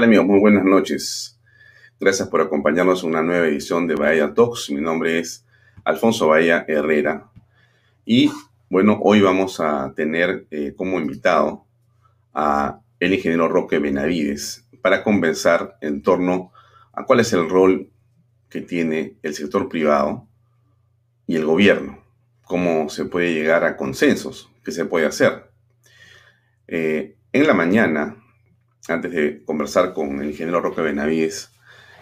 [0.00, 0.26] ¿Qué tal amigos?
[0.28, 1.38] Muy buenas noches.
[2.00, 4.70] Gracias por acompañarnos en una nueva edición de Bahía Talks.
[4.70, 5.44] Mi nombre es
[5.84, 7.30] Alfonso Bahía Herrera.
[8.06, 8.32] Y
[8.70, 11.66] bueno, hoy vamos a tener eh, como invitado
[12.32, 16.50] a el ingeniero Roque Benavides para conversar en torno
[16.94, 17.90] a cuál es el rol
[18.48, 20.26] que tiene el sector privado
[21.26, 22.02] y el gobierno,
[22.44, 25.50] cómo se puede llegar a consensos, qué se puede hacer.
[26.68, 28.16] Eh, en la mañana,
[28.88, 31.52] antes de conversar con el ingeniero Roque Benavides,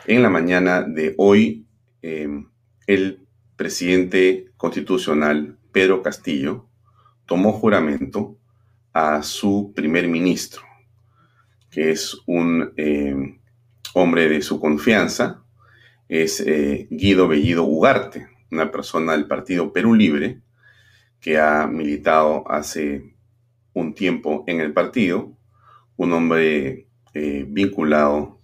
[0.06, 1.66] en la mañana de hoy,
[2.02, 2.48] em,
[2.86, 3.26] el
[3.56, 6.66] presidente constitucional Pedro Castillo
[7.26, 8.38] tomó juramento
[8.92, 10.62] a su primer ministro,
[11.70, 13.38] que es un em,
[13.94, 15.44] hombre de su confianza,
[16.08, 20.40] es eh, Guido Bellido Ugarte, una persona del partido Perú Libre,
[21.20, 23.14] que ha militado hace
[23.74, 25.37] un tiempo en el partido
[25.98, 28.38] un hombre eh, vinculado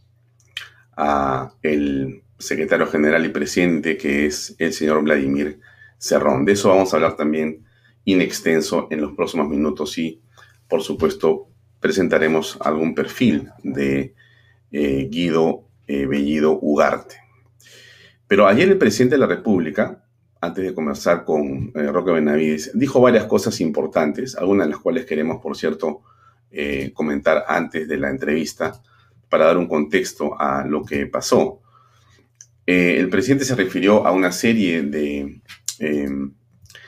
[0.97, 5.61] a el secretario general y presidente que es el señor Vladimir
[5.97, 6.45] Cerrón.
[6.45, 7.65] De eso vamos a hablar también
[8.05, 10.21] in extenso en los próximos minutos y,
[10.69, 11.49] por supuesto,
[11.81, 14.15] presentaremos algún perfil de
[14.73, 17.17] eh, Guido eh, Bellido Ugarte.
[18.27, 20.05] Pero ayer el presidente de la República,
[20.41, 25.41] antes de conversar con Roque Benavides, dijo varias cosas importantes, algunas de las cuales queremos,
[25.41, 26.03] por cierto,
[26.55, 28.81] eh, comentar antes de la entrevista
[29.29, 31.61] para dar un contexto a lo que pasó.
[32.67, 35.41] Eh, el presidente se refirió a una serie de
[35.81, 36.33] em,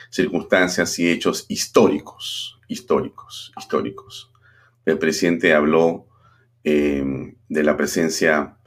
[0.09, 4.31] circunstancias y hechos históricos, históricos, históricos.
[4.85, 6.05] El presidente habló
[6.63, 8.57] de la presencia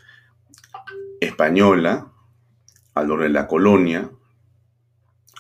[1.21, 2.11] española
[2.95, 4.11] a lo de la colonia,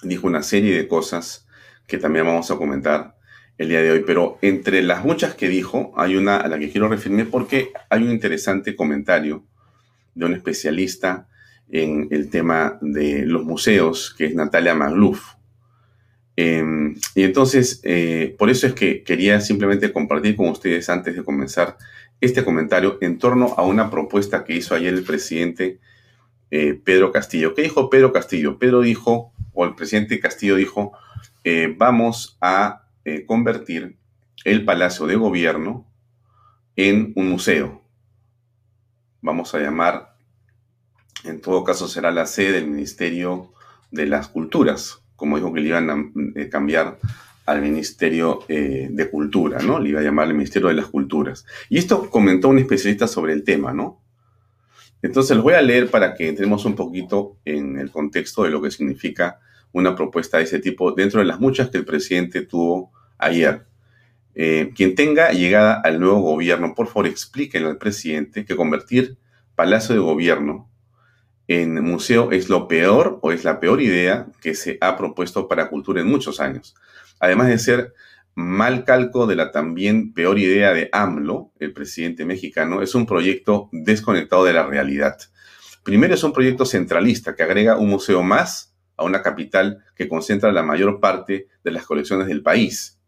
[0.02, 1.46] dijo una serie de cosas
[1.86, 3.16] que también vamos a comentar
[3.60, 6.70] el día de hoy, pero entre las muchas que dijo, hay una a la que
[6.70, 9.44] quiero referirme porque hay un interesante comentario
[10.14, 11.28] de un especialista
[11.68, 15.34] en el tema de los museos, que es Natalia Magluf.
[16.36, 21.22] Em, y entonces, eh, por eso es que quería simplemente compartir con ustedes antes de
[21.22, 21.76] comenzar
[22.18, 25.80] este comentario en torno a una propuesta que hizo ayer el presidente
[26.50, 27.54] eh, Pedro Castillo.
[27.54, 28.58] ¿Qué dijo Pedro Castillo?
[28.58, 30.92] Pedro dijo, o el presidente Castillo dijo,
[31.44, 33.96] eh, vamos a eh, convertir
[34.44, 35.86] el Palacio de Gobierno
[36.76, 37.82] en un museo.
[39.20, 40.14] Vamos a llamar,
[41.24, 43.52] en todo caso será la sede del Ministerio
[43.90, 46.98] de las Culturas, como dijo que le iban a eh, cambiar
[47.46, 49.80] al Ministerio eh, de Cultura, ¿no?
[49.80, 51.44] Le iba a llamar el Ministerio de las Culturas.
[51.68, 54.00] Y esto comentó un especialista sobre el tema, ¿no?
[55.02, 58.62] Entonces los voy a leer para que entremos un poquito en el contexto de lo
[58.62, 59.40] que significa
[59.72, 63.66] una propuesta de ese tipo dentro de las muchas que el presidente tuvo ayer.
[64.34, 69.18] Eh, quien tenga llegada al nuevo gobierno, por favor explíquenle al presidente que convertir
[69.54, 70.70] Palacio de Gobierno
[71.48, 75.68] en museo es lo peor o es la peor idea que se ha propuesto para
[75.68, 76.76] cultura en muchos años.
[77.18, 77.92] Además de ser
[78.36, 83.68] mal calco de la también peor idea de AMLO, el presidente mexicano, es un proyecto
[83.72, 85.18] desconectado de la realidad.
[85.82, 90.52] Primero es un proyecto centralista que agrega un museo más a una capital que concentra
[90.52, 92.99] la mayor parte de las colecciones del país.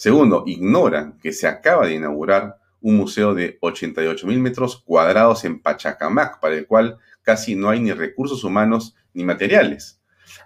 [0.00, 5.60] Segundo, ignora que se acaba de inaugurar un museo de 88 mil metros cuadrados en
[5.60, 10.00] Pachacamac, para el cual casi no hay ni recursos humanos ni materiales.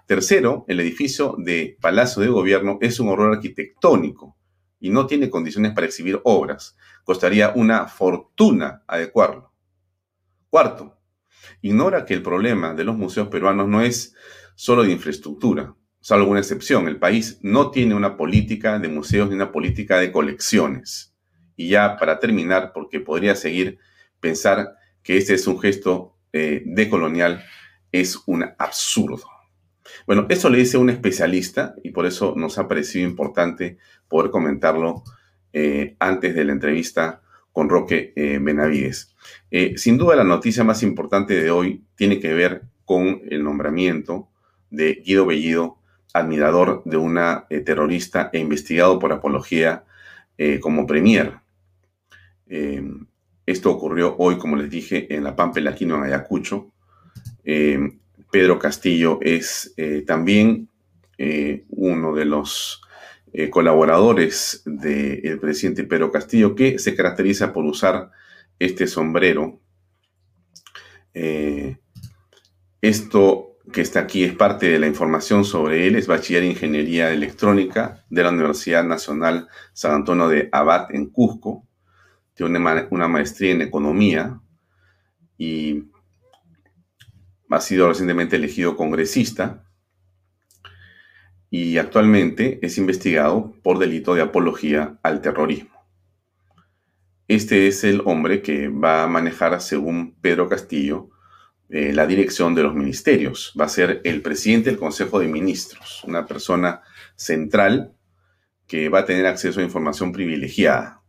[0.07, 4.35] Tercero, el edificio de Palacio de Gobierno es un horror arquitectónico
[4.77, 6.75] y no tiene condiciones para exhibir obras.
[7.05, 9.53] Costaría una fortuna adecuarlo.
[10.49, 10.97] Cuarto,
[11.61, 14.15] ignora que el problema de los museos peruanos no es
[14.53, 15.73] solo de infraestructura,
[16.05, 16.87] salvo alguna excepción.
[16.87, 21.15] El país no tiene una política de museos ni una política de colecciones.
[21.55, 23.79] Y ya para terminar, porque podría seguir,
[24.19, 27.43] pensar que este es un gesto eh, decolonial
[27.91, 29.23] es un absurdo.
[30.05, 35.03] Bueno, eso le dice un especialista y por eso nos ha parecido importante poder comentarlo
[35.53, 39.15] eh, antes de la entrevista con Roque eh, Benavides.
[39.77, 44.29] sin duda la noticia más importante de hoy tiene que ver con el nombramiento
[44.69, 45.79] de Guido Bellido,
[46.15, 49.83] admirador de una eh, terrorista e investigado por apología
[50.37, 51.33] eh, como premier.
[52.47, 52.81] Eh,
[53.45, 56.71] esto ocurrió hoy, como les dije, en la Pampa Aquino, en Ayacucho.
[57.43, 59.75] Pedro Castillo es
[60.07, 60.67] también
[61.69, 62.81] uno de los
[63.51, 68.09] colaboradores del presidente Pedro Castillo, que se caracteriza por usar
[68.57, 69.59] este sombrero.
[72.81, 77.11] esto que está aquí es parte de la información sobre él, es bachiller en Ingeniería
[77.11, 81.67] Electrónica de la Universidad Nacional San Antonio de Abad en Cusco.
[82.33, 82.59] tiene
[82.91, 84.39] una, maestría en economía
[85.37, 85.85] y
[87.49, 89.63] ha sido recientemente elegido congresista
[91.49, 95.75] y actualmente es investigado por delito de apología al terrorismo.
[97.27, 101.09] Este es el hombre que va a manejar, según Pedro Castillo,
[101.69, 103.53] eh, la dirección de los ministerios.
[103.59, 106.81] Va a ser el presidente del Consejo de Ministros, una persona
[107.15, 107.93] central
[108.67, 111.01] que va a tener acceso a información privilegiada.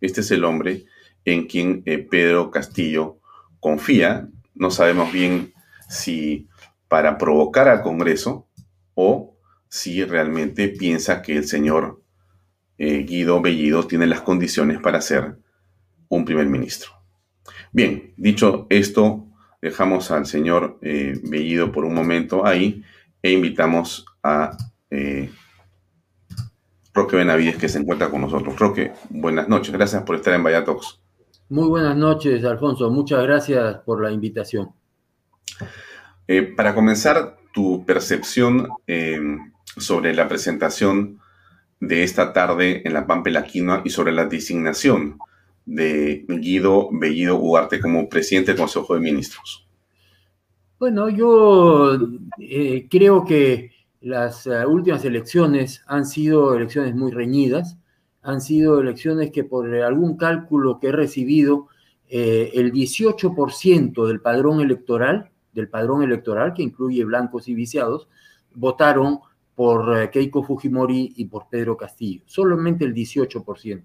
[0.00, 0.84] Este es el hombre
[1.24, 3.18] en quien eh, Pedro Castillo
[3.60, 4.28] confía.
[4.54, 5.52] No sabemos bien
[5.88, 6.48] si
[6.88, 8.48] para provocar al Congreso
[8.94, 9.36] o
[9.68, 12.02] si realmente piensa que el señor
[12.78, 15.38] eh, Guido Bellido tiene las condiciones para ser
[16.08, 16.92] un primer ministro.
[17.72, 19.23] Bien, dicho esto,
[19.64, 22.84] dejamos al señor eh, Bellido por un momento ahí
[23.22, 24.54] e invitamos a
[24.90, 25.30] eh,
[26.92, 28.58] Roque Benavides que se encuentra con nosotros.
[28.58, 29.72] Roque, buenas noches.
[29.72, 31.00] Gracias por estar en Vallatox.
[31.48, 32.90] Muy buenas noches, Alfonso.
[32.90, 34.68] Muchas gracias por la invitación.
[36.28, 38.68] Eh, para comenzar, tu percepción
[39.76, 41.20] sobre la presentación
[41.78, 45.18] de esta tarde en la Pampa Quinoa y sobre la designación
[45.66, 49.66] de Guido Bellido Ugarte como presidente del Consejo de Ministros?
[50.78, 51.96] Bueno, yo
[52.38, 53.70] eh, creo que
[54.00, 57.78] las eh, últimas elecciones han sido elecciones muy reñidas,
[58.22, 61.68] han sido elecciones que por algún cálculo que he recibido,
[62.08, 68.08] eh, el 18% del padrón electoral, del padrón electoral que incluye blancos y viciados,
[68.54, 69.20] votaron
[69.54, 73.84] por Keiko Fujimori y por Pedro Castillo, solamente el 18%.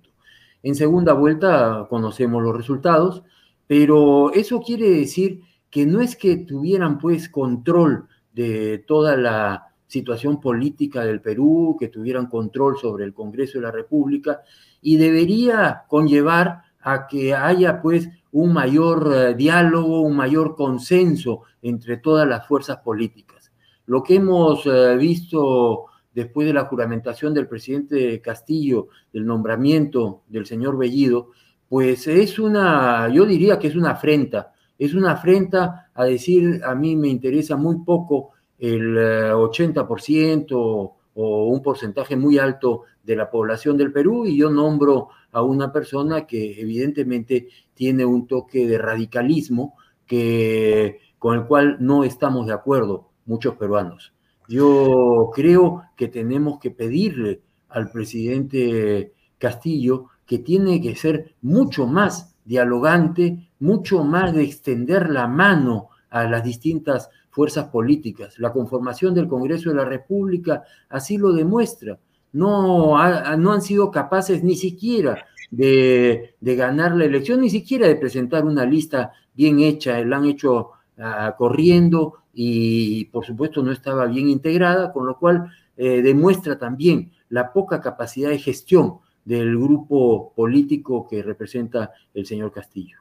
[0.64, 3.24] En segunda vuelta conocemos los resultados,
[3.68, 10.40] pero eso quiere decir que no es que tuvieran pues control de toda la situación
[10.40, 14.42] política del Perú, que tuvieran control sobre el Congreso de la República
[14.82, 21.98] y debería conllevar a que haya pues un mayor eh, diálogo, un mayor consenso entre
[21.98, 23.52] todas las fuerzas políticas.
[23.88, 30.46] Lo que hemos eh, visto después de la juramentación del presidente Castillo, del nombramiento del
[30.46, 31.32] señor Bellido,
[31.68, 36.74] pues es una, yo diría que es una afrenta, es una afrenta a decir, a
[36.74, 43.30] mí me interesa muy poco el 80% eh, o un porcentaje muy alto de la
[43.30, 48.78] población del Perú y yo nombro a una persona que evidentemente tiene un toque de
[48.78, 49.76] radicalismo
[50.06, 54.14] que, con el cual no estamos de acuerdo muchos peruanos.
[54.50, 62.36] Yo creo que tenemos que pedirle al presidente Castillo que tiene que ser mucho más
[62.46, 68.40] dialogante, mucho más de extender la mano a las distintas fuerzas políticas.
[68.40, 72.00] La conformación del Congreso de la República así lo demuestra.
[72.34, 72.98] No,
[73.38, 78.66] no han sido capaces ni siquiera de, ganar la elección, ni siquiera de presentar una
[78.66, 84.92] lista bien hecha, la han hecho ah, corriendo y por supuesto no estaba bien integrada,
[84.92, 91.22] con lo cual eh, demuestra también la poca capacidad de gestión del grupo político que
[91.22, 92.98] representa el señor Castillo.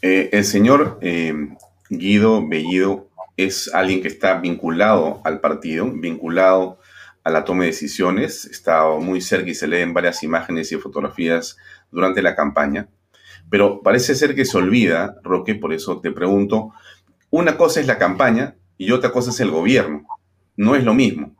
[0.00, 1.34] Eh, el señor eh,
[1.88, 6.78] Guido Bellido es alguien que está vinculado al partido, vinculado
[7.24, 11.56] a la toma de decisiones, está muy cerca y se leen varias imágenes y fotografías
[11.90, 12.88] durante la campaña,
[13.48, 16.72] pero parece ser que se olvida, Roque, por eso te pregunto,
[17.32, 20.06] una cosa es la campaña y otra cosa es el gobierno.
[20.54, 21.34] No es lo mismo.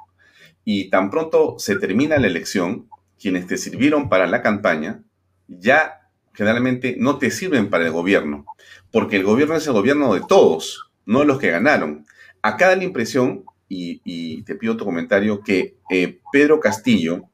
[0.64, 2.88] Y tan pronto se termina la elección,
[3.20, 5.02] quienes te sirvieron para la campaña
[5.48, 8.46] ya generalmente no te sirven para el gobierno,
[8.90, 12.06] porque el gobierno es el gobierno de todos, no de los que ganaron.
[12.40, 17.24] Acá da la impresión, y, te pido tu comentario, que eh, Pedro Castillo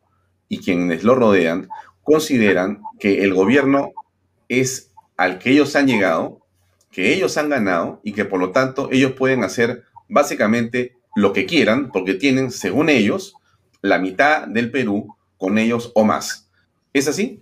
[0.48, 1.68] y quienes lo rodean
[2.02, 3.92] consideran que el gobierno
[4.48, 6.40] es al que ellos han llegado
[6.90, 11.46] que ellos han ganado y que por lo tanto ellos pueden hacer básicamente lo que
[11.46, 13.34] quieran porque tienen, según ellos,
[13.82, 16.50] la mitad del Perú con ellos o más.
[16.92, 17.40] ¿Es así?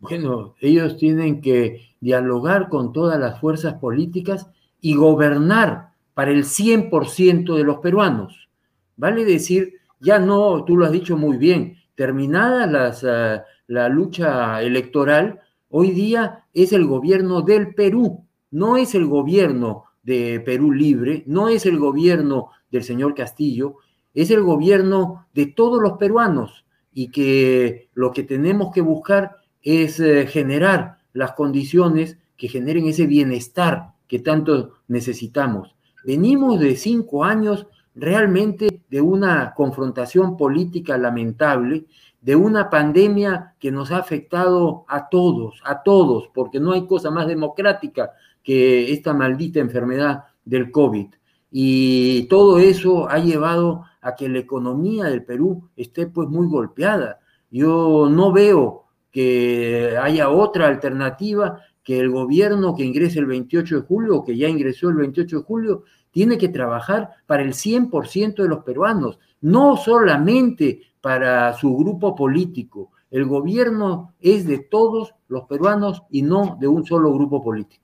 [0.00, 4.48] Bueno, ellos tienen que dialogar con todas las fuerzas políticas
[4.80, 8.48] y gobernar para el 100% de los peruanos.
[8.96, 14.60] Vale decir, ya no, tú lo has dicho muy bien, terminada las, uh, la lucha
[14.60, 18.21] electoral, hoy día es el gobierno del Perú
[18.52, 23.76] no es el gobierno de Perú Libre, no es el gobierno del señor Castillo,
[24.14, 30.00] es el gobierno de todos los peruanos y que lo que tenemos que buscar es
[30.00, 35.74] eh, generar las condiciones que generen ese bienestar que tanto necesitamos.
[36.04, 41.86] Venimos de cinco años realmente de una confrontación política lamentable
[42.20, 47.10] de una pandemia que nos ha afectado a todos, a todos, porque no hay cosa
[47.10, 48.12] más democrática
[48.42, 51.08] que esta maldita enfermedad del COVID.
[51.50, 57.20] Y todo eso ha llevado a que la economía del Perú esté pues muy golpeada.
[57.50, 63.86] Yo no veo que haya otra alternativa que el gobierno que ingrese el 28 de
[63.86, 68.48] julio, que ya ingresó el 28 de julio, tiene que trabajar para el 100% de
[68.48, 72.92] los peruanos, no solamente para su grupo político.
[73.10, 77.81] El gobierno es de todos los peruanos y no de un solo grupo político.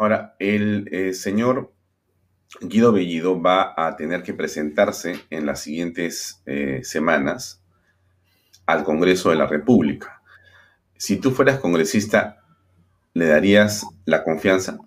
[0.00, 1.74] Ahora, el eh, señor
[2.62, 7.62] Guido Bellido va a tener que presentarse en las siguientes eh, semanas
[8.64, 10.22] al Congreso de la República.
[10.96, 12.38] Si tú fueras congresista,
[13.12, 14.78] ¿le darías la confianza?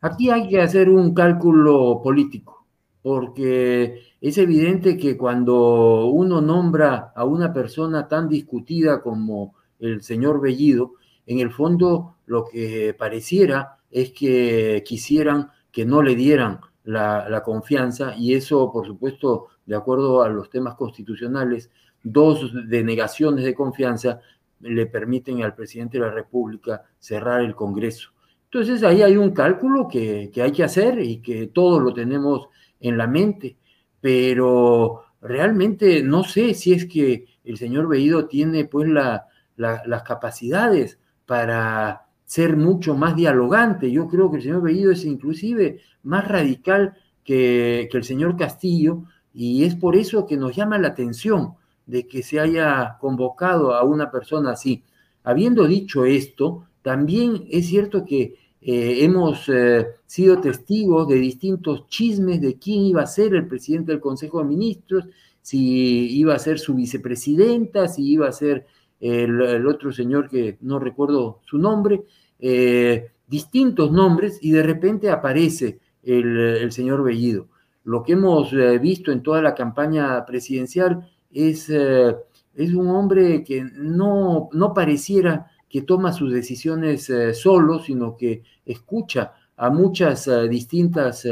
[0.00, 2.66] Aquí hay que hacer un cálculo político,
[3.02, 10.40] porque es evidente que cuando uno nombra a una persona tan discutida como el señor
[10.40, 10.94] Bellido,
[11.26, 18.14] en el fondo lo que pareciera es que quisieran que no le dieran la, confianza
[18.16, 21.70] y eso, por supuesto, de acuerdo a los temas constitucionales,
[22.02, 24.20] dos denegaciones de confianza
[24.60, 28.10] le permiten al presidente de la República cerrar el Congreso.
[28.44, 32.48] Entonces ahí hay un cálculo que, hay que hacer y que todos lo tenemos
[32.80, 33.56] en la mente,
[34.00, 42.01] pero realmente no sé si es que el señor Veído tiene pues las capacidades para
[42.32, 43.92] ser mucho más dialogante.
[43.92, 49.02] Yo creo que el señor Bellido es inclusive más radical que, el señor Castillo
[49.34, 53.84] y es por eso que nos llama la atención de que se haya convocado a
[53.84, 54.82] una persona así.
[55.22, 62.40] Habiendo dicho esto, también es cierto que eh, hemos eh, sido testigos de distintos chismes
[62.40, 65.04] de quién iba a ser el presidente del Consejo de Ministros,
[65.42, 68.64] si iba a ser su vicepresidenta, si iba a ser
[69.00, 72.04] el otro señor que no recuerdo su nombre,
[72.44, 77.46] eh, distintos nombres y de repente aparece el, señor Bellido.
[77.84, 82.16] Lo que hemos eh, visto en toda la campaña presidencial es, eh,
[82.56, 89.34] es un hombre que no, no, pareciera que toma sus decisiones solo, sino que escucha
[89.56, 91.26] a muchas distintas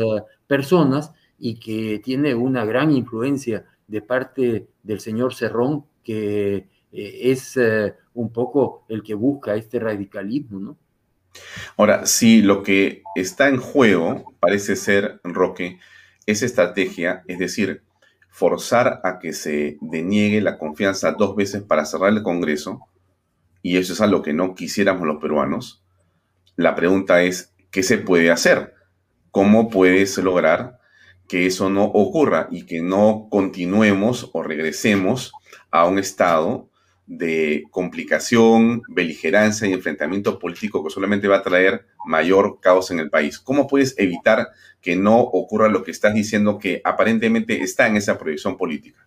[0.46, 7.58] personas y que tiene una gran influencia de parte del señor Cerrón, que es
[8.14, 10.76] un poco el que busca este radicalismo, ¿no?
[11.76, 15.78] Ahora, si lo que está en juego parece ser, Roque,
[16.26, 17.82] esa estrategia, es decir,
[18.28, 22.80] forzar a que se deniegue la confianza dos veces para cerrar el Congreso,
[23.62, 25.82] y eso es algo que no quisiéramos los peruanos,
[26.56, 28.74] la pregunta es, ¿qué se puede hacer?
[29.30, 30.80] ¿Cómo puedes lograr
[31.28, 35.32] que eso no ocurra y que no continuemos o regresemos
[35.70, 36.69] a un estado
[37.10, 43.10] de complicación, beligerancia y enfrentamiento político que solamente va a traer mayor caos en el
[43.10, 43.40] país.
[43.40, 44.50] ¿Cómo puedes evitar
[44.80, 49.04] que no ocurra lo que estás diciendo que aparentemente está en esa proyección política?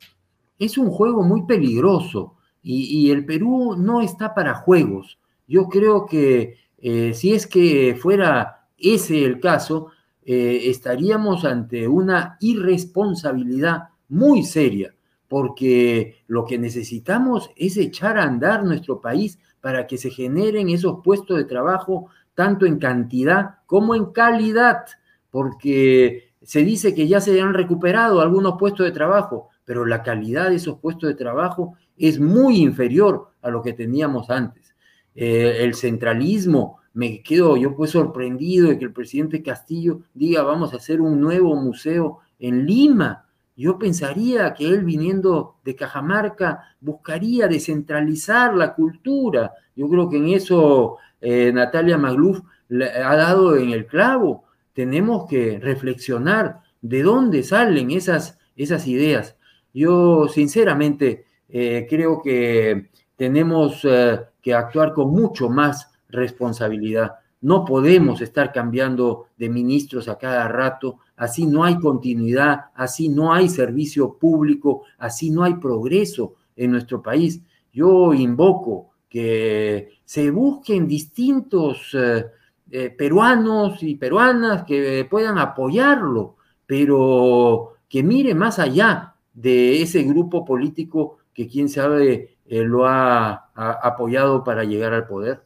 [0.59, 5.17] Es un juego muy peligroso y, el Perú no está para juegos.
[5.47, 9.91] Yo creo que eh, si es que fuera ese el caso,
[10.25, 14.93] eh, estaríamos ante una irresponsabilidad muy seria
[15.33, 20.99] porque lo que necesitamos es echar a andar nuestro país para que se generen esos
[21.03, 24.85] puestos de trabajo tanto en cantidad como en calidad,
[25.31, 30.51] porque se dice que ya se han recuperado algunos puestos de trabajo, pero la calidad
[30.51, 34.75] de esos puestos de trabajo es muy inferior a lo que teníamos antes.
[35.15, 40.73] Eh, el centralismo, me quedo yo pues sorprendido de que el presidente Castillo diga vamos
[40.73, 43.22] a hacer un nuevo museo en Lima.
[43.55, 49.53] Yo pensaría que él viniendo de Cajamarca buscaría descentralizar la cultura.
[49.75, 52.41] Yo creo que en eso eh, Natalia Magluf
[52.81, 54.45] ha dado en el clavo.
[54.73, 59.37] Tenemos que reflexionar de dónde salen esas, esas ideas.
[59.73, 67.13] Yo sinceramente eh, creo que tenemos eh, que actuar con mucho más responsabilidad.
[67.41, 73.33] No podemos estar cambiando de ministros a cada rato así no hay continuidad, así no
[73.33, 77.41] hay servicio público, así no hay progreso en nuestro país.
[77.71, 82.25] Yo invoco que se busquen distintos eh,
[82.69, 90.43] eh, peruanos y peruanas que puedan apoyarlo, pero que mire más allá de ese grupo
[90.43, 95.41] político que quién sabe eh, lo ha apoyado para llegar al poder.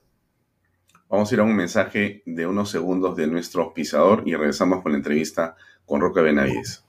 [1.09, 4.91] Vamos a ir a un mensaje de unos segundos de nuestro pisador y regresamos con
[4.91, 6.83] la entrevista con Roque Benavides.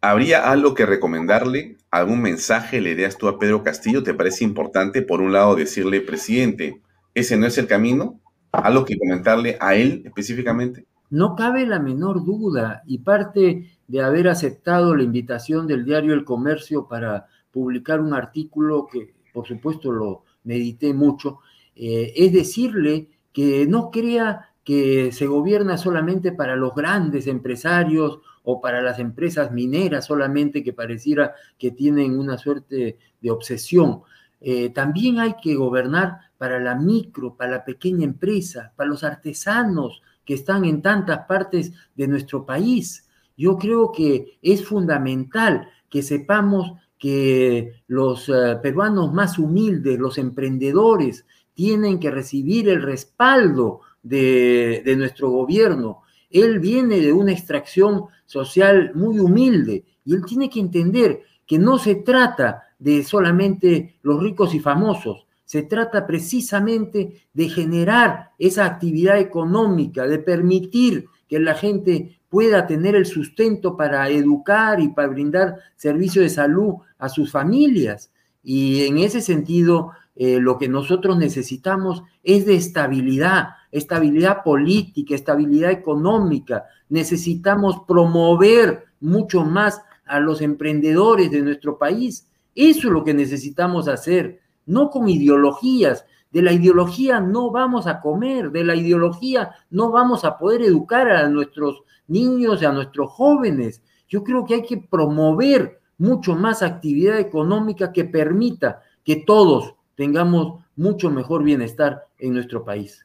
[0.00, 1.76] ¿habría algo que recomendarle?
[1.90, 4.02] ¿Algún mensaje le das tú a Pedro Castillo?
[4.02, 6.80] ¿Te parece importante, por un lado, decirle, presidente,
[7.14, 8.20] ese no es el camino?
[8.52, 10.86] ¿Algo que comentarle a él específicamente?
[11.10, 16.24] No cabe la menor duda y parte de haber aceptado la invitación del diario El
[16.24, 21.38] Comercio para publicar un artículo que por supuesto lo medité mucho,
[21.76, 28.18] eh, es decirle que no crea que se gobierna solamente para los grandes empresarios
[28.50, 34.00] o para las empresas mineras solamente que pareciera que tienen una suerte de obsesión.
[34.40, 40.00] Eh, también hay que gobernar para la micro, para la pequeña empresa, para los artesanos
[40.24, 43.06] que están en tantas partes de nuestro país.
[43.36, 51.26] Yo creo que es fundamental que sepamos que los eh, peruanos más humildes, los emprendedores,
[51.52, 56.04] tienen que recibir el respaldo de, de nuestro gobierno.
[56.30, 61.78] Él viene de una extracción social muy humilde y él tiene que entender que no
[61.78, 69.18] se trata de solamente los ricos y famosos, se trata precisamente de generar esa actividad
[69.18, 75.56] económica, de permitir que la gente pueda tener el sustento para educar y para brindar
[75.74, 78.12] servicio de salud a sus familias.
[78.42, 85.70] Y en ese sentido, eh, lo que nosotros necesitamos es de estabilidad, estabilidad política, estabilidad
[85.70, 86.64] económica.
[86.88, 92.26] Necesitamos promover mucho más a los emprendedores de nuestro país.
[92.56, 96.04] Eso es lo que necesitamos hacer no con ideologías.
[96.32, 101.08] De la ideología no vamos a comer, de la ideología no vamos a poder educar
[101.08, 103.82] a nuestros niños y a nuestros jóvenes.
[104.08, 110.64] Yo creo que hay que promover mucho más actividad económica que permita que todos tengamos
[110.76, 113.04] mucho mejor bienestar en nuestro país.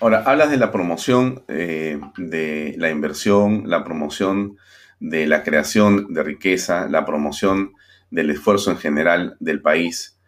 [0.00, 4.56] Ahora, hablas de la promoción eh, de la inversión, la promoción
[5.00, 7.74] de la creación de riqueza, la promoción
[8.10, 10.18] del esfuerzo en general del país.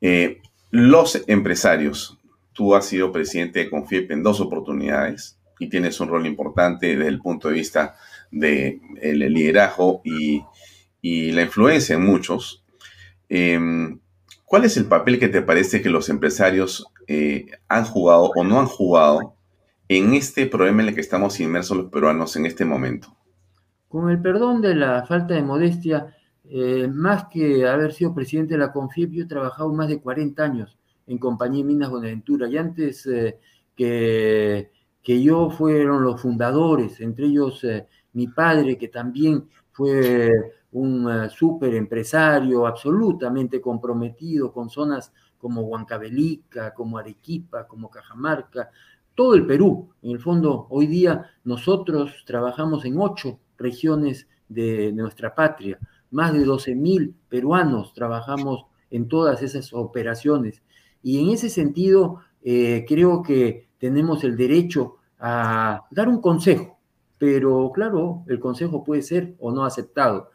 [0.00, 0.40] Eh,
[0.70, 2.18] los empresarios,
[2.54, 7.08] tú has sido presidente de Confiep en dos oportunidades y tienes un rol importante desde
[7.08, 7.96] el punto de vista
[8.30, 10.42] del liderazgo y,
[11.02, 12.64] la influencia en muchos.
[13.28, 14.00] Em,
[14.44, 18.60] ¿Cuál es el papel que te parece que los empresarios eh, han jugado o no
[18.60, 19.34] han jugado
[19.88, 23.16] en este problema en el que estamos inmersos los peruanos en este momento?
[23.88, 28.58] Con el perdón de la falta de modestia, eh, más que haber sido presidente de
[28.58, 33.06] la CONFIEP, yo he trabajado más de 40 años en Compañía Minas Buenaventura y antes
[33.06, 33.38] eh,
[33.74, 34.70] que,
[35.02, 37.66] que, yo fueron los fundadores, entre ellos
[38.12, 40.30] mi padre, que también fue
[40.74, 48.70] un súper empresario, absolutamente comprometido con zonas como Huancavelica, como Arequipa, como Cajamarca,
[49.14, 49.90] todo el Perú.
[50.02, 55.78] En el fondo, hoy día nosotros trabajamos en ocho regiones de nuestra patria
[56.14, 60.62] más de 12.000 peruanos trabajamos en todas esas operaciones.
[61.02, 66.78] Y en ese sentido, eh, creo que tenemos el derecho a dar un consejo,
[67.18, 70.30] pero claro, el consejo puede ser o no aceptado.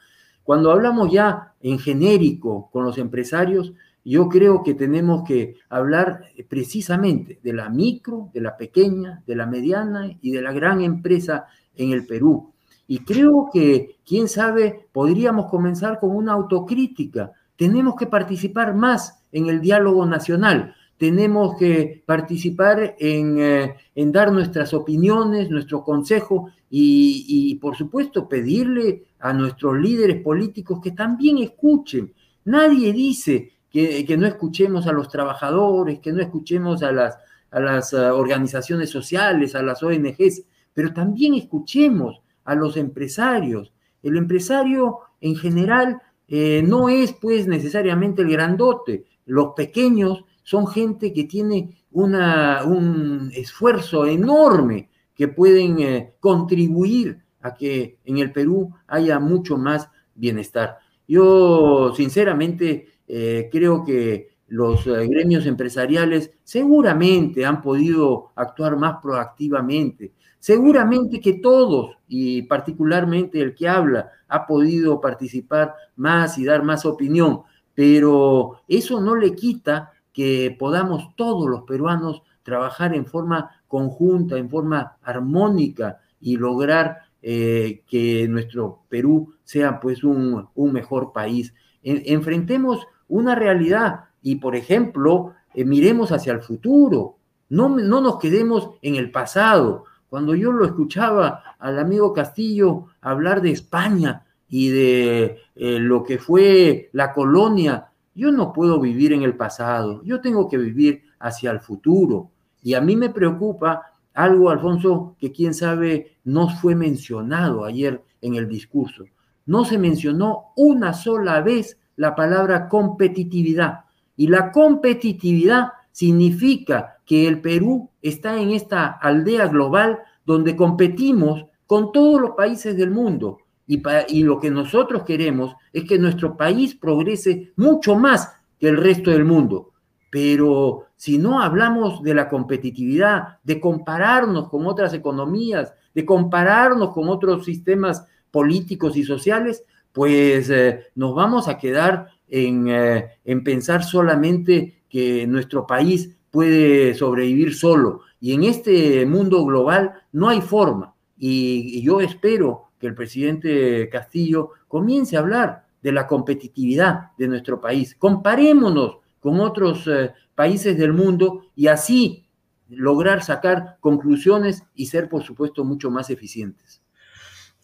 [0.50, 3.72] Cuando hablamos ya en genérico con los empresarios,
[4.04, 9.46] yo creo que tenemos que hablar precisamente de la micro, de la pequeña, de la
[9.46, 12.52] mediana y de la gran empresa en el Perú.
[12.88, 17.32] Y creo que, quién sabe, podríamos comenzar con una autocrítica.
[17.56, 20.74] Tenemos que participar más en el diálogo nacional.
[21.00, 29.32] Tenemos que participar en, eh, dar nuestras opiniones, nuestro consejo y, por supuesto, pedirle a
[29.32, 32.14] nuestros líderes políticos que también escuchen.
[32.44, 37.18] Nadie dice que, no escuchemos a los trabajadores, que no escuchemos a las,
[37.52, 43.72] a las eh, organizaciones sociales, a las ONGs, pero también escuchemos a los empresarios.
[44.04, 49.06] El empresario en general eh, no es pues necesariamente el grandote.
[49.26, 58.00] Los pequeños son gente que tiene un esfuerzo enorme que pueden eh, contribuir a que
[58.04, 60.80] en el Perú haya mucho más bienestar.
[61.08, 71.20] Yo sinceramente eh, creo que los gremios empresariales seguramente han podido actuar más proactivamente, Seguramente
[71.20, 77.42] que todos, y particularmente el que habla, ha podido participar más y dar más opinión,
[77.76, 84.50] pero eso no le quita que podamos todos los peruanos trabajar en forma conjunta, en
[84.50, 91.54] forma armónica y lograr eh, que nuestro Perú sea pues un, mejor país.
[91.84, 97.18] enfrentemos una realidad y, por ejemplo, eh, miremos hacia el futuro,
[97.50, 99.86] no, no nos quedemos en el pasado.
[100.10, 106.18] Cuando yo lo escuchaba al amigo Castillo hablar de España y de eh, lo que
[106.18, 107.89] fue la colonia,
[108.20, 112.30] yo no puedo vivir en el pasado, yo tengo que vivir hacia el futuro.
[112.62, 118.36] Y a mí me preocupa algo, Alfonso, que quién sabe no fue mencionado ayer en
[118.36, 119.06] el discurso.
[119.46, 123.86] No se mencionó una sola vez la palabra competitividad.
[124.16, 131.92] Y la competitividad significa que el Perú está en esta aldea global donde competimos con
[131.92, 133.40] todos los países del mundo.
[133.72, 139.12] Y, lo que nosotros queremos es que nuestro país progrese mucho más que el resto
[139.12, 139.74] del mundo.
[140.10, 147.10] Pero si no hablamos de la competitividad, de compararnos con otras economías, de compararnos con
[147.10, 154.82] otros sistemas políticos y sociales, pues eh, nos vamos a quedar eh, en, pensar solamente
[154.90, 158.02] que nuestro país puede sobrevivir solo.
[158.20, 160.96] Y en este mundo global no hay forma.
[161.20, 167.60] Y, yo espero que el presidente Castillo comience a hablar de la competitividad de nuestro
[167.60, 167.96] país.
[167.96, 172.26] Comparémonos con otros eh, países del mundo y así
[172.70, 176.82] lograr sacar conclusiones y ser, por supuesto, mucho más eficientes.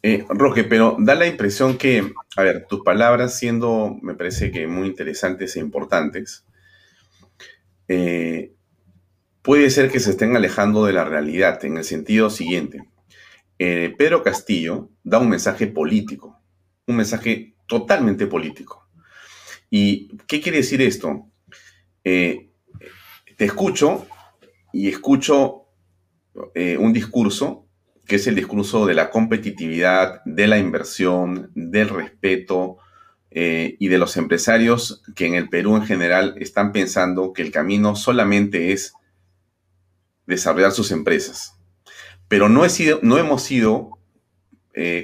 [0.02, 4.68] Eh, Roque, pero da la impresión que, a ver, tus palabras siendo, me parece que
[4.68, 6.46] muy interesantes e importantes,
[7.88, 8.54] eh,
[9.42, 12.84] puede ser que se estén alejando de la realidad en el sentido siguiente.
[13.58, 16.42] Pedro Castillo da un mensaje político,
[16.88, 18.88] un mensaje totalmente político.
[19.70, 21.28] ¿Y qué quiere decir esto?
[22.04, 22.52] Eh,
[23.38, 24.08] te escucho
[24.72, 25.66] y escucho
[26.54, 27.68] eh, un discurso
[28.06, 32.78] que es el discurso de la competitividad, de la inversión, del respeto
[33.32, 37.52] eh, y de los empresarios que en el Perú en general están pensando que el
[37.52, 38.94] camino solamente es
[40.28, 41.55] desarrollar sus empresas.
[42.28, 43.92] Pero no, hemos sido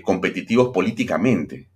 [0.03, 1.69] competitivos políticamente.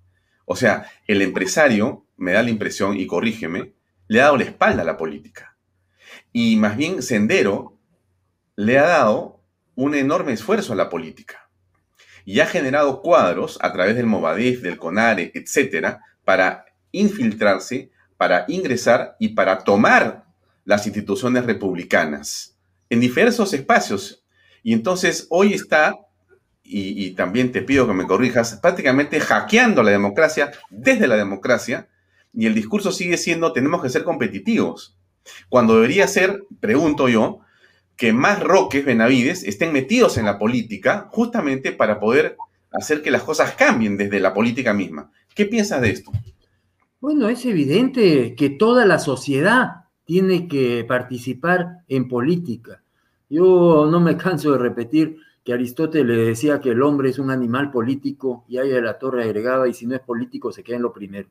[0.45, 3.73] O sea, el empresario, me da la impresión, y corrígeme,
[4.07, 5.57] le ha dado la espalda a la política.
[6.31, 7.77] Y más bien Sendero
[8.55, 9.41] le ha dado
[9.75, 11.49] un enorme esfuerzo a la política.
[12.25, 19.15] Y ha generado cuadros a través del Movadef, del CONARE, etcétera, para infiltrarse, para ingresar
[19.19, 20.25] y para tomar
[20.63, 22.57] las instituciones republicanas
[22.89, 24.24] en diversos espacios.
[24.65, 25.93] Y entonces hoy está,
[26.63, 31.87] y, también te pido que me corrijas, prácticamente hackeando la democracia desde la democracia
[32.33, 34.97] y el discurso sigue siendo tenemos que ser competitivos.
[35.49, 37.41] Cuando debería ser, pregunto yo,
[37.95, 42.35] que más Roques Benavides estén metidos en la política justamente para poder
[42.71, 45.11] hacer que las cosas cambien desde la política misma.
[45.35, 46.11] ¿Qué piensas de esto?
[46.99, 52.81] Bueno, es evidente que toda la sociedad tiene que participar en política.
[53.29, 57.71] Yo no me canso de repetir que Aristóteles decía que el hombre es un animal
[57.71, 60.81] político y ahí de la torre agregaba y si no es político se queda en
[60.81, 61.29] lo primero.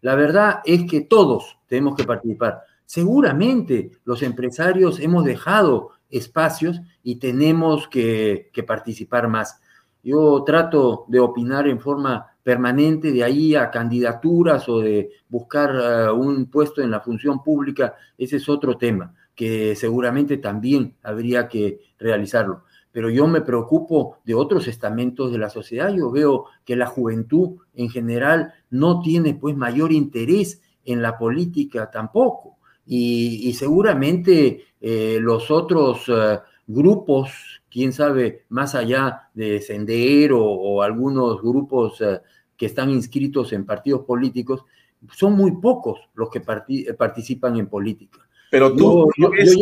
[0.00, 2.62] La verdad es que todos tenemos que participar.
[2.84, 9.60] Seguramente los empresarios hemos dejado espacios y tenemos que, participar más.
[10.02, 16.10] Yo trato de opinar en forma permanente de ahí a candidaturas o de buscar eh,
[16.10, 21.80] un puesto en la función pública, ese es otro tema que seguramente también habría que
[21.98, 25.92] realizarlo pero yo me preocupo de otros estamentos de la sociedad.
[25.92, 31.90] Yo veo que la juventud en general no tiene pues mayor interés en la política
[31.90, 32.58] tampoco.
[32.84, 41.40] Y, seguramente eh, los otros eh, grupos, quién sabe, más allá de Sendero o, algunos
[41.40, 42.20] grupos eh,
[42.56, 44.64] que están inscritos en partidos políticos,
[45.12, 48.18] son muy pocos los que participan en política.
[48.52, 49.56] Pero tú no, ves,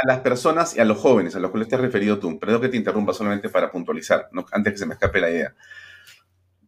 [0.00, 2.38] a las personas y a los jóvenes a los cuales te has referido tú.
[2.38, 5.52] Perdón que te interrumpa solamente para puntualizar, antes que se me escape la idea.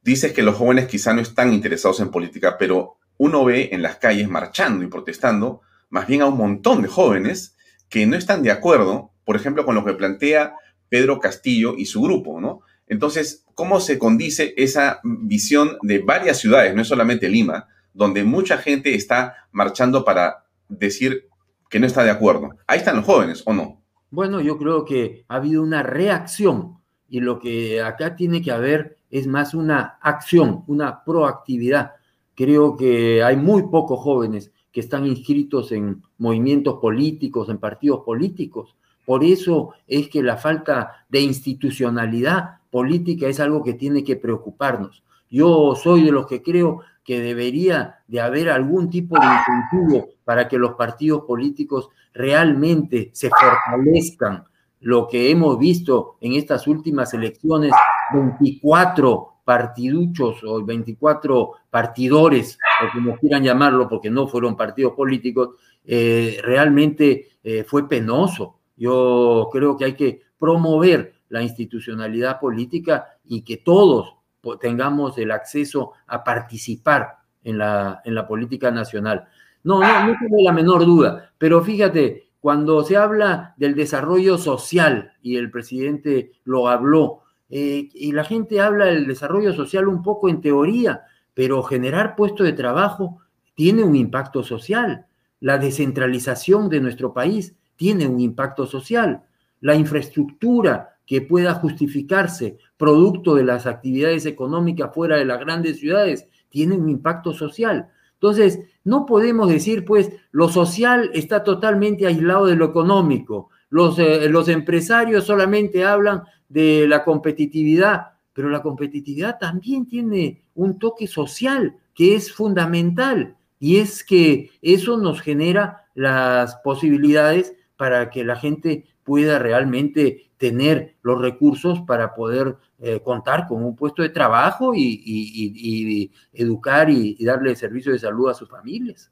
[0.02, 3.98] Dices que los jóvenes quizá no están interesados en política, pero uno ve en las
[3.98, 5.60] calles marchando y protestando
[5.90, 7.56] más bien a un montón de jóvenes
[7.88, 10.56] que no están de acuerdo, por ejemplo, con lo que plantea
[10.88, 12.62] Pedro Castillo y su grupo, ¿no?
[12.88, 18.58] Entonces, ¿cómo se condice esa visión de varias ciudades, no es solamente Lima, donde mucha
[18.58, 21.28] gente está marchando para decir
[21.68, 22.50] que no está de acuerdo.
[22.66, 23.82] Ahí están los jóvenes, ¿o no?
[24.10, 28.98] Bueno, yo creo que ha habido una reacción y lo que acá tiene que haber
[29.10, 31.92] es más una acción, una proactividad.
[32.34, 38.74] Creo que hay muy pocos jóvenes que están inscritos en movimientos políticos, en partidos políticos.
[39.04, 45.04] Por eso es que la falta de institucionalidad política es algo que tiene que preocuparnos.
[45.30, 50.48] Yo soy de los que creo que debería de haber algún tipo de incentivo para
[50.48, 54.44] que los partidos políticos realmente se fortalezcan.
[54.80, 57.72] Lo que hemos visto en estas últimas elecciones,
[58.12, 65.50] 24 partiduchos o 24 partidores, o como quieran llamarlo, porque no fueron partidos políticos,
[65.84, 68.58] eh, realmente eh, fue penoso.
[68.76, 74.13] Yo creo que hay que promover la institucionalidad política y que todos
[74.60, 79.26] tengamos el acceso a participar en la, en la política nacional.
[79.62, 85.12] No, no, no tengo la menor duda, pero fíjate, cuando se habla del desarrollo social,
[85.22, 90.28] y el presidente lo habló, eh, y la gente habla del desarrollo social un poco
[90.28, 93.18] en teoría, pero generar puestos de trabajo
[93.54, 95.06] tiene un impacto social.
[95.40, 99.22] La descentralización de nuestro país tiene un impacto social.
[99.60, 106.26] La infraestructura que pueda justificarse producto de las actividades económicas fuera de las grandes ciudades
[106.48, 107.88] tiene un impacto social.
[108.14, 113.50] Entonces, no podemos decir, pues, lo social está totalmente aislado de lo económico.
[113.68, 120.78] Los, eh, los empresarios solamente hablan de la competitividad, pero la competitividad también tiene un
[120.78, 128.24] toque social que es fundamental y es que eso nos genera las posibilidades para que
[128.24, 134.08] la gente pueda realmente tener los recursos para poder eh, contar con un puesto de
[134.08, 139.10] trabajo y, educar y, darle servicio de salud a sus familias.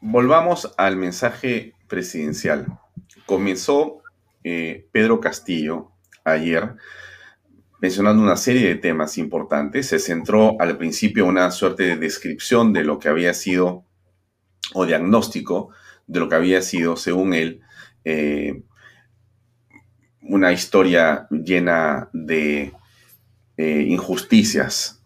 [0.00, 2.66] Volvamos al mensaje presidencial.
[3.26, 4.02] Comenzó
[4.44, 5.90] eh, Pedro Castillo
[6.24, 6.74] ayer
[7.80, 9.88] mencionando una serie de temas importantes.
[9.88, 13.84] Se centró al principio una suerte de descripción de lo que había sido
[14.72, 15.70] o diagnóstico
[16.06, 17.60] de lo que había sido, según él,
[18.04, 18.62] eh,
[20.20, 22.72] una historia llena de
[23.56, 25.02] eh, injusticias.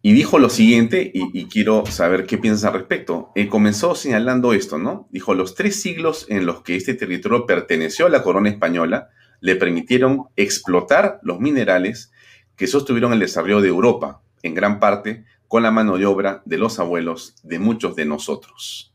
[0.00, 3.32] Y dijo lo siguiente, y, quiero saber qué piensas al respecto.
[3.34, 5.08] Eh, comenzó señalando esto, ¿no?
[5.10, 9.08] Dijo, los tres siglos en los que este territorio perteneció a la corona española
[9.40, 12.12] le permitieron explotar los minerales
[12.56, 16.58] que sostuvieron el desarrollo de Europa, en gran parte con la mano de obra de
[16.58, 18.94] los abuelos de muchos de nosotros.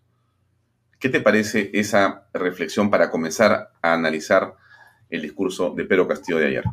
[1.04, 4.54] ¿Qué te parece esa reflexión para comenzar a analizar
[5.10, 6.64] el discurso de Pedro Castillo de ayer?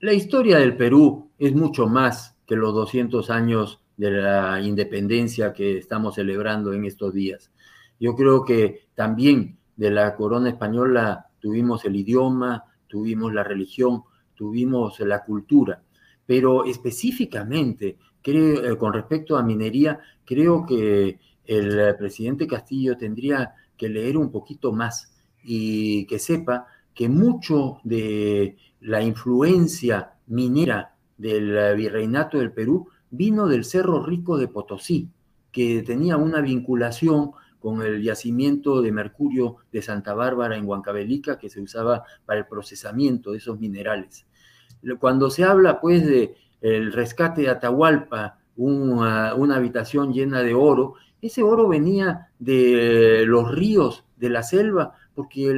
[0.00, 5.78] La historia del Perú es mucho más que los 200 años de la independencia que
[5.78, 7.50] estamos celebrando en estos días.
[7.98, 14.02] Yo creo que también de la corona española tuvimos el idioma, tuvimos la religión,
[14.34, 15.82] tuvimos la cultura,
[16.26, 23.88] pero específicamente creo, eh, con respecto a minería, creo que el presidente Castillo tendría que
[23.88, 32.38] leer un poquito más y que sepa que mucho de la influencia minera del virreinato
[32.38, 35.10] del Perú vino del Cerro Rico de Potosí,
[35.50, 41.48] que tenía una vinculación con el yacimiento de mercurio de Santa Bárbara en Huancavelica que
[41.48, 44.26] se usaba para el procesamiento de esos minerales.
[44.98, 50.94] Cuando se habla pues de el rescate de Atahualpa, una, una habitación llena de oro,
[51.22, 55.54] ese oro venía de los ríos de la selva, porque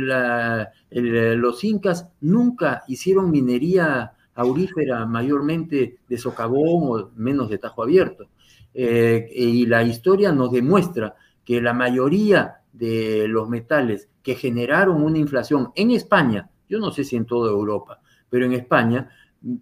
[0.90, 8.28] los incas nunca hicieron minería aurífera mayormente de socavón o menos de tajo abierto.
[8.74, 15.18] Eh, y la historia nos demuestra que la mayoría de los metales que generaron una
[15.18, 19.08] inflación en España, yo no sé si en toda Europa, pero en España,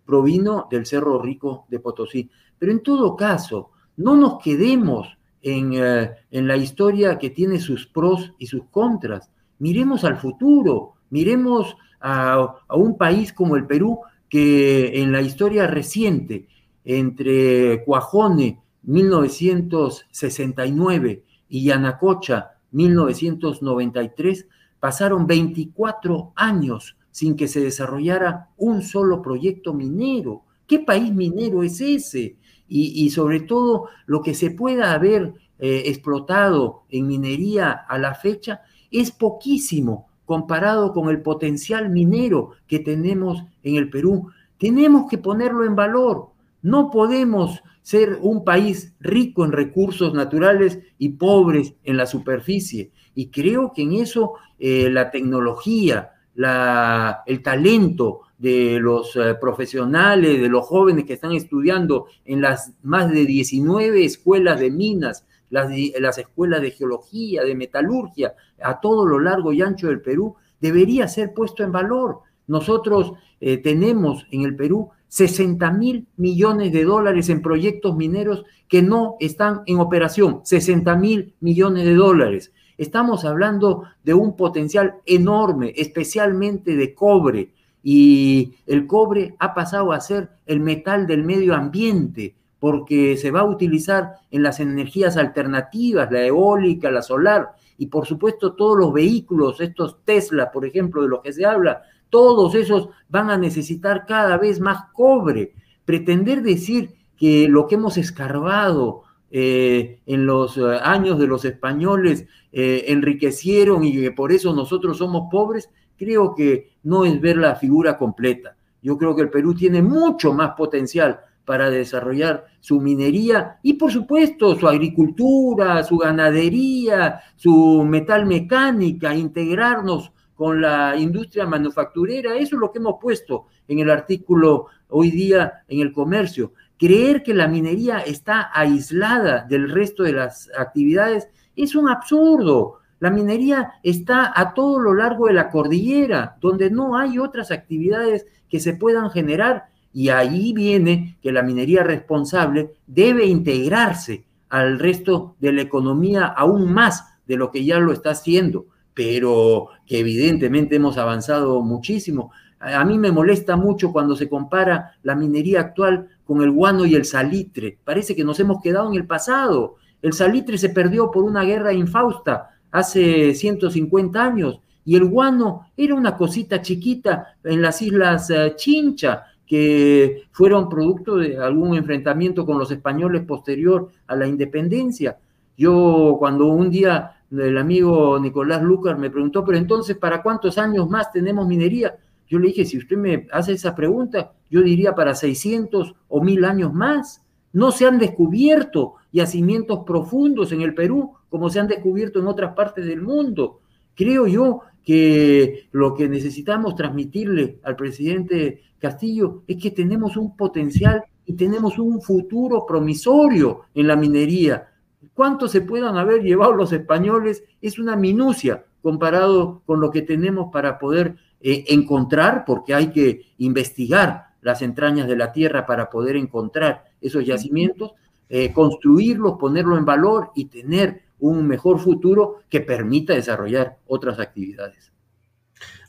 [0.05, 2.31] provino del Cerro Rico de Potosí.
[2.59, 8.33] Pero en todo caso, no nos quedemos eh, en, la historia que tiene sus pros
[8.39, 9.29] y sus contras.
[9.59, 16.47] Miremos al futuro, miremos a, un país como el Perú que en la historia reciente,
[16.85, 24.47] entre Cuajone 1969 y Yanacocha 1993,
[24.81, 30.45] pasaron 24 años sin que se desarrollara un solo proyecto minero.
[30.67, 32.37] ¿Qué país minero es ese?
[32.75, 38.63] Y, sobre todo lo que se pueda haber eh, explotado en minería a la fecha
[38.91, 44.31] es poquísimo comparado con el potencial minero que tenemos en el Perú.
[44.57, 46.31] Tenemos que ponerlo en valor.
[46.63, 52.93] No podemos ser un país rico en recursos naturales y pobres en la superficie.
[53.15, 60.41] Y creo que en eso eh, la tecnología, la, el talento de los eh, profesionales,
[60.41, 65.71] de los jóvenes que están estudiando en las más de 19 escuelas de minas las,
[66.01, 71.07] las escuelas de geología, de metalurgia, a todo lo largo y ancho del Perú, debería
[71.07, 72.23] ser puesto en valor.
[72.49, 78.83] Nosotros eh, tenemos en el Perú 60 mil millones de dólares en proyectos mineros que
[78.83, 82.53] no están en operación, 60 mil millones de dólares.
[82.77, 87.53] Estamos hablando de un potencial enorme, especialmente de cobre,
[87.83, 93.41] y el cobre ha pasado a ser el metal del medio ambiente porque se va
[93.41, 98.93] a utilizar en las energías alternativas, la eólica, la solar, y por supuesto todos los
[98.93, 104.07] vehículos, estos Tesla, por ejemplo, de los que se habla, todos esos van a necesitar
[104.07, 105.55] cada vez más cobre.
[105.85, 112.27] Pretender decir que lo que hemos escarbado eh, en los eh, años de los españoles
[112.53, 115.71] eh, enriquecieron y que por eso nosotros somos pobres,
[116.03, 118.57] creo que no es ver la figura completa.
[118.83, 123.93] Yo creo que el Perú tiene mucho más potencial para desarrollar su minería y por
[123.93, 132.35] supuesto su agricultura, su ganadería, su metal mecánica, integrarnos con la industria manufacturera.
[132.35, 136.53] Eso es lo que hemos puesto en el artículo hoy día en el comercio.
[136.77, 142.81] Creer que la minería está aislada del resto de las actividades es un absurdo.
[143.03, 148.27] La minería está a todo lo largo de la cordillera, donde no hay otras actividades
[148.49, 155.35] que se puedan generar y ahí viene que la minería responsable debe integrarse al resto
[155.41, 160.77] de la economía aún más de lo que ya lo está haciendo, pero que evidentemente
[160.77, 162.31] hemos avanzado muchísimo.
[162.61, 166.95] A mí me molesta mucho cuando se compara la minería actual con el guano y
[166.95, 167.79] el salitre.
[167.83, 169.75] Parece que nos hemos quedado en el pasado.
[170.03, 175.95] El salitre se perdió por una guerra infausta hace 150 años y el guano era
[175.95, 182.59] una cosita chiquita en las islas eh, Chincha que fueron producto de algún enfrentamiento con
[182.59, 185.19] los españoles posterior a la independencia.
[185.57, 190.89] Yo cuando un día el amigo Nicolás Lucar me preguntó, pero entonces, ¿para cuántos años
[190.89, 191.97] más tenemos minería?
[192.29, 196.45] Yo le dije, si usted me hace esa pregunta, yo diría para 600 o 1000
[196.45, 197.23] años más.
[197.53, 202.55] No se han descubierto yacimientos profundos en el Perú como se han descubierto en otras
[202.55, 203.61] partes del mundo.
[203.95, 211.03] Creo yo que lo que necesitamos transmitirle al presidente Castillo es que tenemos un potencial
[211.25, 214.69] y tenemos un futuro promisorio en la minería.
[215.15, 220.53] Cuánto se puedan haber llevado los españoles es una minucia comparado con lo que tenemos
[220.53, 226.17] para poder eh, encontrar, porque hay que investigar las entrañas de la tierra para poder
[226.17, 227.93] encontrar esos yacimientos,
[228.29, 234.93] eh, construirlos, ponerlo en valor y tener un mejor futuro que permita desarrollar otras actividades.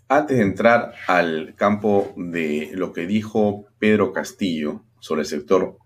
[0.08, 5.80] Antes de entrar al campo de lo que dijo Pedro Castillo sobre el sector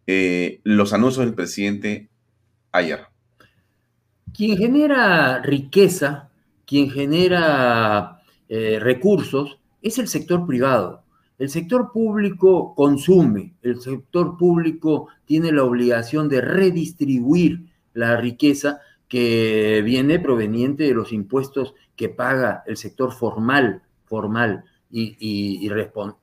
[0.05, 2.11] eh, los anuncios del presidente
[2.71, 2.99] ayer?
[4.31, 6.29] Quien genera riqueza,
[6.63, 11.01] quien genera eh, recursos, es el sector privado.
[11.39, 19.81] El sector público consume, el sector público tiene la obligación de redistribuir la riqueza que
[19.83, 24.63] viene proveniente de los impuestos que paga el sector formal, formal
[24.95, 25.67] y,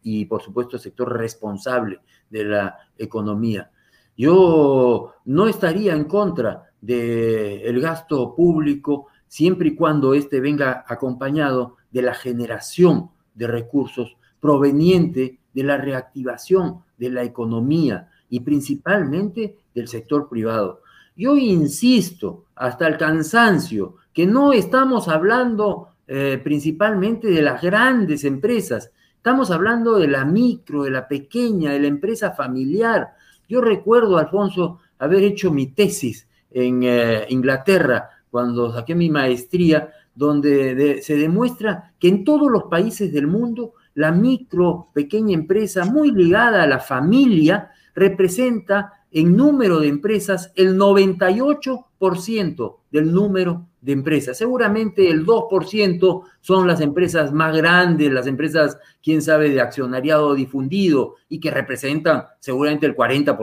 [0.03, 2.01] y, por supuesto sector responsable
[2.31, 3.71] de la economía.
[4.17, 12.03] Yo no estaría en contra del gasto público siempre y cuando éste venga acompañado de
[12.03, 18.09] la generación de recursos proveniente de la reactivación de la economía.
[18.33, 20.83] y principalmente del sector privado.
[21.17, 28.91] Yo insisto hasta el cansancio que no estamos hablando eh, principalmente de las grandes empresas,
[29.15, 33.11] estamos hablando de la micro, de la pequeña, de la empresa familiar.
[33.49, 40.99] Yo recuerdo, Alfonso, haber hecho mi tesis en eh, Inglaterra cuando saqué mi maestría, donde
[41.01, 46.65] se demuestra que en todos los países del mundo la micro, pequeña empresa muy ligada
[46.65, 54.37] a la familia representa en número de empresas el 98% del número de empresas.
[54.37, 61.17] Seguramente el 2% son las empresas más grandes, las empresas, quién sabe, de accionariado difundido
[61.29, 63.37] y que representan seguramente el 40%,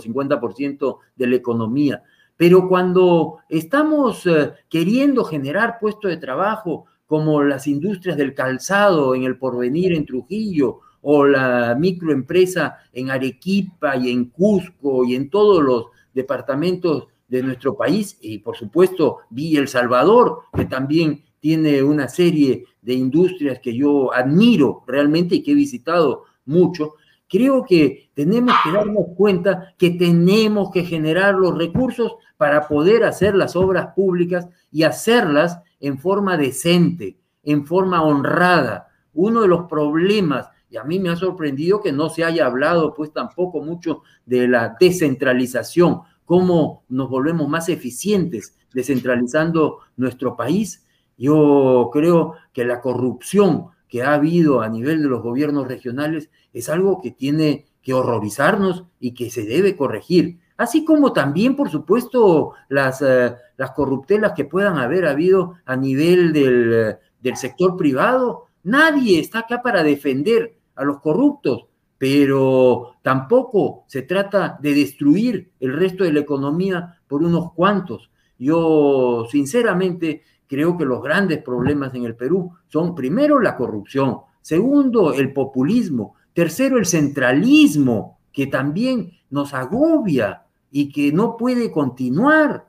[0.00, 2.02] 50% de la economía.
[2.36, 9.22] Pero cuando estamos eh, queriendo generar puestos de trabajo, como las industrias del calzado en
[9.22, 15.62] el porvenir en Trujillo, o la microempresa en Arequipa y en Cusco y en todos
[15.62, 22.08] los departamentos de nuestro país, y por supuesto vi El Salvador, que también tiene una
[22.08, 26.94] serie de industrias que yo admiro realmente y que he visitado mucho,
[27.28, 33.34] creo que tenemos que darnos cuenta que tenemos que generar los recursos para poder hacer
[33.34, 38.88] las obras públicas y hacerlas en forma decente, en forma honrada.
[39.14, 42.94] Uno de los problemas, y a mí me ha sorprendido que no se haya hablado
[42.94, 50.84] pues tampoco mucho de la descentralización, cómo nos volvemos más eficientes descentralizando nuestro país.
[51.16, 56.68] Yo creo que la corrupción que ha habido a nivel de los gobiernos regionales es
[56.68, 60.40] algo que tiene que horrorizarnos y que se debe corregir.
[60.58, 66.32] Así como también, por supuesto, las, eh, las corruptelas que puedan haber habido a nivel
[66.32, 68.46] del, del sector privado.
[68.64, 71.66] Nadie está acá para defender a los corruptos,
[71.98, 78.10] pero tampoco se trata de destruir el resto de la economía por unos cuantos.
[78.38, 85.14] Yo, sinceramente, creo que los grandes problemas en el Perú son, primero, la corrupción, segundo,
[85.14, 92.66] el populismo, tercero, el centralismo, que también nos agobia y que no puede continuar.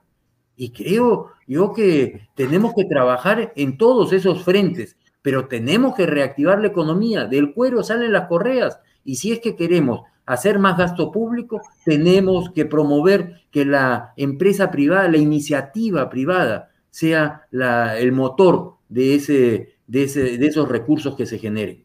[0.55, 4.95] Y creo yo que tenemos que trabajar en todos esos frentes,
[5.27, 7.25] pero tenemos que reactivar la economía.
[7.25, 8.79] Del cuero salen las correas.
[9.03, 14.71] Y si es que queremos hacer más gasto público, tenemos que promover que la empresa
[14.71, 21.83] privada, la iniciativa privada, sea el motor de, ese, de, esos recursos que se generen.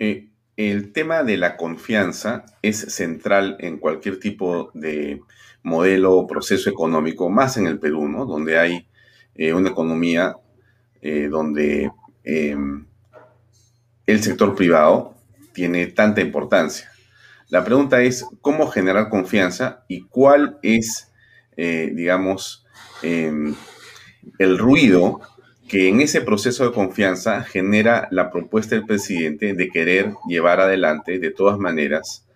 [0.00, 5.22] Eh, el tema de la confianza es central en cualquier tipo de
[5.62, 8.26] modelo o proceso económico, más en el Perú, ¿no?
[8.26, 8.88] Donde hay
[9.36, 10.34] eh, una economía
[11.00, 11.92] eh, donde
[12.28, 12.86] em,
[14.06, 15.14] el sector privado
[15.52, 16.90] tiene tanta importancia.
[17.48, 21.10] La pregunta es cómo generar confianza y cuál es,
[21.56, 22.66] digamos,
[23.02, 23.54] em,
[24.38, 25.20] el ruido
[25.68, 31.18] que en ese proceso de confianza genera la propuesta del presidente de querer llevar adelante
[31.18, 32.26] de todas maneras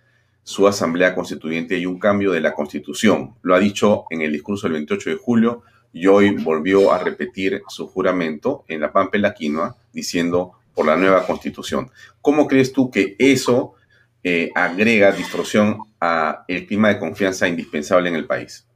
[0.45, 3.35] su asamblea constituyente y un cambio de la constitución.
[3.43, 5.63] Lo ha dicho en el discurso del 28 de julio
[5.93, 10.97] y hoy volvió a repetir su juramento en la Pampa la Quinoa diciendo por la
[10.97, 11.91] nueva constitución.
[12.21, 13.75] ¿Cómo crees tú que eso
[14.23, 18.67] eh, agrega distorsión al clima de confianza indispensable en el país?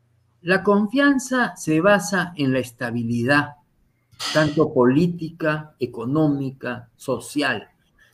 [0.43, 3.57] La confianza se basa en la estabilidad,
[4.33, 7.69] tanto política, económica, social.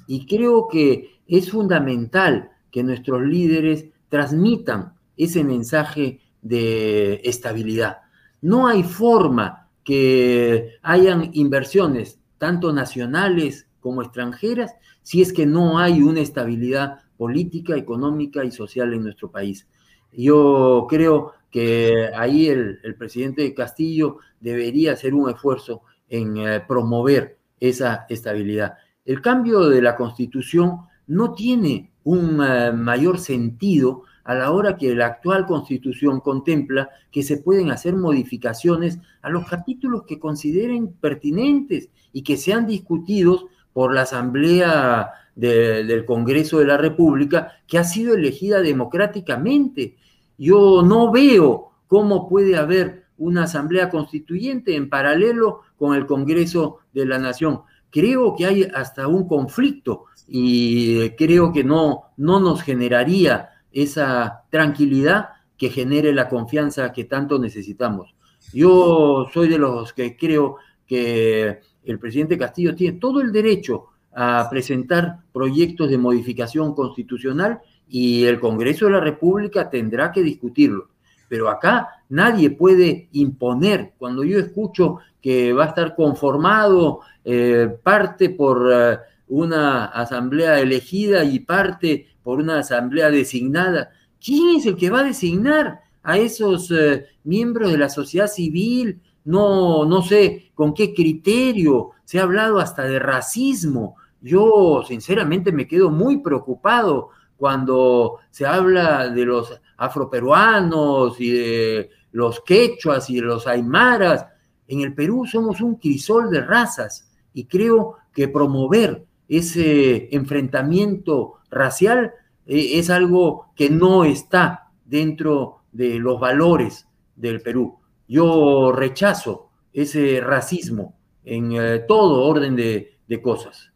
[0.06, 7.98] Y creo que es fundamental que nuestros líderes transmitan ese mensaje de estabilidad.
[8.42, 16.02] No hay forma que hayan inversiones, tanto nacionales como extranjeras, si es que no hay
[16.02, 19.66] una estabilidad política, económica y social en nuestro país.
[20.12, 28.06] Yo creo que ahí el, presidente Castillo debería hacer un esfuerzo en eh, promover esa
[28.08, 28.74] estabilidad.
[29.04, 34.94] El cambio de la constitución no tiene un eh, mayor sentido a la hora que
[34.94, 41.90] la actual constitución contempla que se pueden hacer modificaciones a los capítulos que consideren pertinentes
[42.12, 48.14] y que sean discutidos por la Asamblea del Congreso de la República, que ha sido
[48.14, 49.96] elegida democráticamente
[50.42, 57.06] yo no veo cómo puede haber una asamblea constituyente en paralelo con el Congreso de
[57.06, 57.60] la Nación.
[57.90, 65.30] Creo que hay hasta un conflicto y creo que no, no nos generaría esa tranquilidad
[65.56, 68.14] que genere la confianza que tanto necesitamos.
[68.52, 70.56] Yo soy de los que creo
[70.86, 78.24] que el presidente Castillo tiene todo el derecho a presentar proyectos de modificación constitucional y
[78.24, 80.88] el Congreso de la República tendrá que discutirlo.
[81.28, 83.92] Pero acá nadie puede imponer.
[83.96, 88.98] Cuando yo escucho que va a estar conformado eh, parte por eh,
[89.32, 93.90] una asamblea elegida y parte por una asamblea designada,
[94.22, 99.00] ¿quién es el que va a designar a esos eh, miembros de la sociedad civil?
[99.24, 101.92] No, no sé con qué criterio.
[102.04, 103.96] Se ha hablado hasta de racismo.
[104.20, 107.08] Yo sinceramente me quedo muy preocupado
[107.38, 114.26] cuando se habla de los afroperuanos y de los quechuas y de los aymaras.
[114.68, 122.12] En el Perú somos un crisol de razas y creo que promover ese enfrentamiento racial
[122.46, 127.78] eh, es algo que no está dentro de los valores del Perú.
[128.06, 132.90] Yo rechazo ese racismo en eh, todo orden de,
[133.22, 133.70] cosas.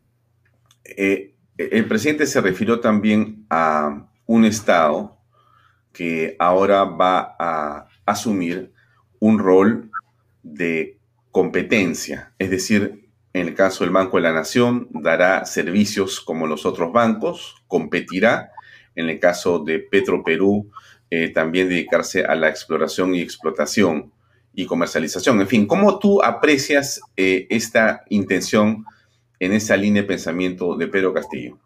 [0.82, 5.18] Eh, el presidente se refirió también a un Estado
[5.92, 8.72] que ahora va a asumir
[9.18, 9.90] un rol
[10.42, 10.98] de
[11.30, 13.05] competencia, es decir,
[13.37, 18.51] en el caso del Banco de la Nación, dará servicios como los otros bancos, competirá.
[18.95, 20.70] En el caso de Petro Perú,
[21.11, 24.11] eh, también dedicarse a la exploración y explotación
[24.55, 25.39] y comercialización.
[25.43, 28.87] En fin, ¿cómo tú aprecias eh, esta intención
[29.39, 31.59] en esa línea de pensamiento de Pedro Castillo?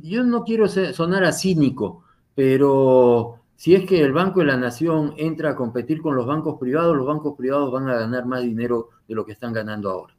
[0.00, 2.02] Yo no quiero sonar a cínico,
[2.34, 6.58] pero si es que el Banco de la Nación entra a competir con los bancos
[6.58, 10.14] privados, los bancos privados van a ganar más dinero de lo que están ganando ahora.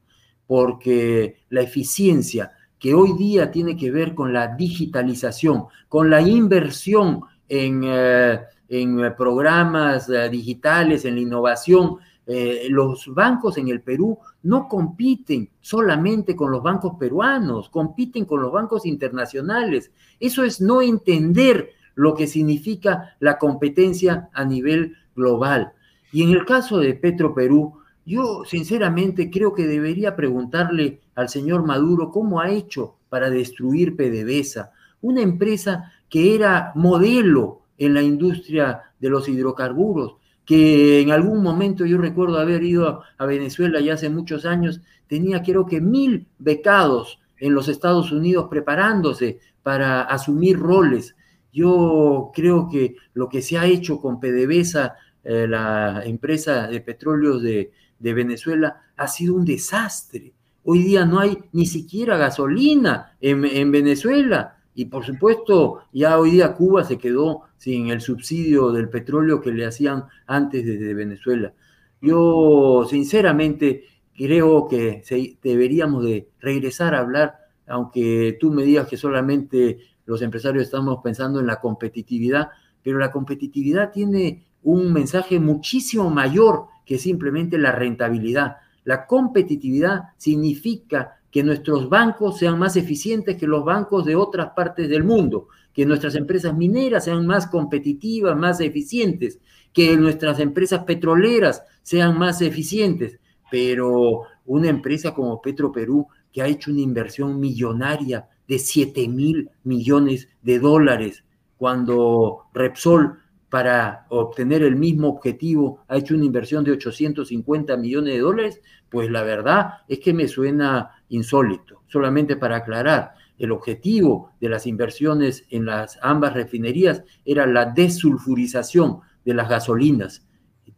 [0.53, 7.21] Porque la eficiencia que hoy día tiene que ver con la digitalización, con la inversión
[7.49, 8.39] en, eh,
[8.69, 11.97] en programas eh, digitales, en la innovación,
[12.27, 18.39] eh, los bancos en el Perú no compiten solamente con los bancos peruanos, compiten con
[18.39, 19.89] los bancos internacionales.
[20.19, 25.71] Eso es no entender lo que significa la competencia a nivel global.
[26.11, 31.65] Y en el caso de Petro Perú, yo sinceramente creo que debería preguntarle al señor
[31.65, 38.81] Maduro cómo ha hecho para destruir PDVSA, una empresa que era modelo en la industria
[38.99, 44.09] de los hidrocarburos, que en algún momento yo recuerdo haber ido a Venezuela ya hace
[44.09, 51.15] muchos años, tenía creo que mil becados en los Estados Unidos preparándose para asumir roles.
[51.51, 57.41] Yo creo que lo que se ha hecho con PDVSA, eh, la empresa de petróleos
[57.41, 57.71] de,
[58.11, 60.33] Venezuela, ha sido un desastre.
[60.63, 64.57] Hoy día no hay ni siquiera gasolina en, en Venezuela.
[64.75, 69.51] Y por supuesto, ya hoy día Cuba se quedó sin el subsidio del petróleo que
[69.51, 71.53] le hacían antes desde Venezuela.
[72.01, 73.85] Yo sinceramente
[74.15, 75.03] creo que
[75.41, 77.37] deberíamos de regresar a hablar,
[77.67, 82.49] aunque tú me digas que solamente los empresarios estamos pensando en la competitividad,
[82.81, 88.57] pero la competitividad tiene un mensaje muchísimo mayor que simplemente la rentabilidad.
[88.83, 94.87] La competitividad significa que nuestros bancos sean más eficientes que los bancos de otras partes
[94.89, 99.39] del mundo, que nuestras empresas mineras sean más competitivas, más eficientes,
[99.73, 103.19] que nuestras empresas petroleras sean más eficientes.
[103.49, 109.49] Pero una empresa como Petro Perú, que ha hecho una inversión millonaria de 7 mil
[109.63, 111.23] millones de dólares,
[111.57, 113.17] cuando Repsol
[113.53, 119.11] para obtener el mismo objetivo ha hecho una inversión de 850 millones de dólares, pues
[119.11, 121.83] la verdad es que me suena insólito.
[121.85, 129.01] Solamente para aclarar, el objetivo de las inversiones en las ambas refinerías era la desulfurización
[129.23, 130.25] de las gasolinas.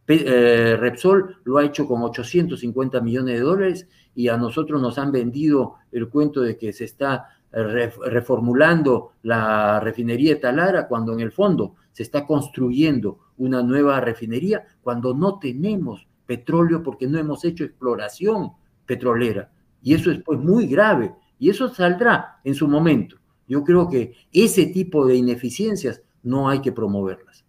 [0.10, 5.14] Eh, Repsol lo ha hecho con 850 millones de dólares y a nosotros nos han
[5.14, 11.32] vendido el cuento de que se está reformulando la refinería de Talara cuando en el
[11.32, 17.64] fondo se está construyendo una nueva refinería cuando no tenemos petróleo porque no hemos hecho
[17.64, 18.52] exploración
[18.86, 19.52] petrolera.
[19.82, 23.18] Y eso es pues muy grave y eso saldrá en su momento.
[23.48, 27.46] Yo creo que ese tipo de ineficiencias no hay que promoverlas.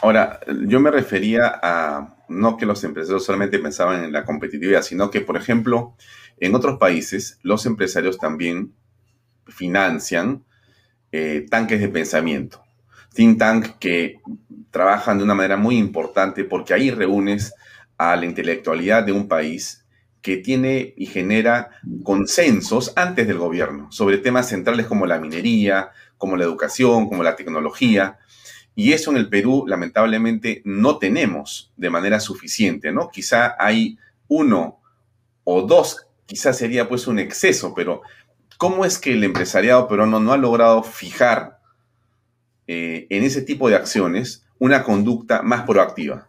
[0.00, 5.10] Ahora, yo me refería a no que los empresarios solamente pensaban en la competitividad, sino
[5.10, 5.94] que, por ejemplo,
[6.38, 8.72] en otros países los empresarios también
[9.46, 10.44] financian
[11.12, 12.66] eh, tanques de pensamiento
[13.16, 14.20] think tank que
[14.70, 17.54] trabajan de una manera muy importante porque ahí reúnes
[17.96, 19.86] a la intelectualidad de un país
[20.20, 21.70] que tiene y genera
[22.02, 27.36] consensos antes del gobierno sobre temas centrales como la minería, como la educación, como la
[27.36, 28.18] tecnología.
[28.74, 33.08] Y eso en el Perú, lamentablemente, no tenemos de manera suficiente, ¿no?
[33.08, 34.80] Quizá hay uno
[35.44, 38.02] o dos, quizá sería pues un exceso, pero
[38.58, 41.60] ¿cómo es que el empresariado peruano no ha logrado fijar
[42.66, 46.28] eh, en ese tipo de acciones una conducta más proactiva?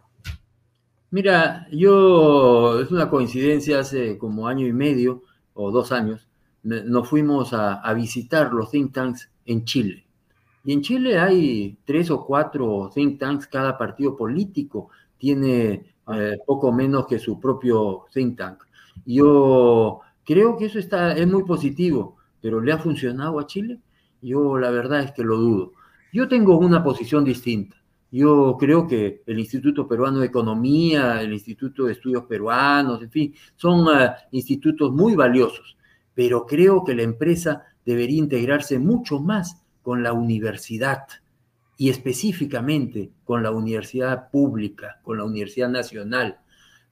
[1.10, 5.22] Mira, yo, es una coincidencia, hace como año y medio
[5.54, 6.28] o dos años,
[6.62, 10.04] nos fuimos a, visitar los think tanks en Chile.
[10.64, 16.72] Y en Chile hay tres o cuatro think tanks, cada partido político tiene eh, poco
[16.72, 18.62] menos que su propio think tank.
[19.06, 23.78] Yo creo que eso está, es muy positivo, pero ¿le ha funcionado a Chile?
[24.22, 25.72] Yo la verdad es que lo dudo.
[26.12, 27.76] Yo tengo una posición distinta.
[28.10, 33.34] Yo creo que el Instituto Peruano de Economía, el Instituto de Estudios Peruanos, en fin,
[33.54, 35.76] son eh, institutos muy valiosos,
[36.14, 41.04] pero creo que la empresa debería integrarse mucho más con la universidad
[41.76, 46.38] y específicamente con la universidad pública, con la Universidad Nacional.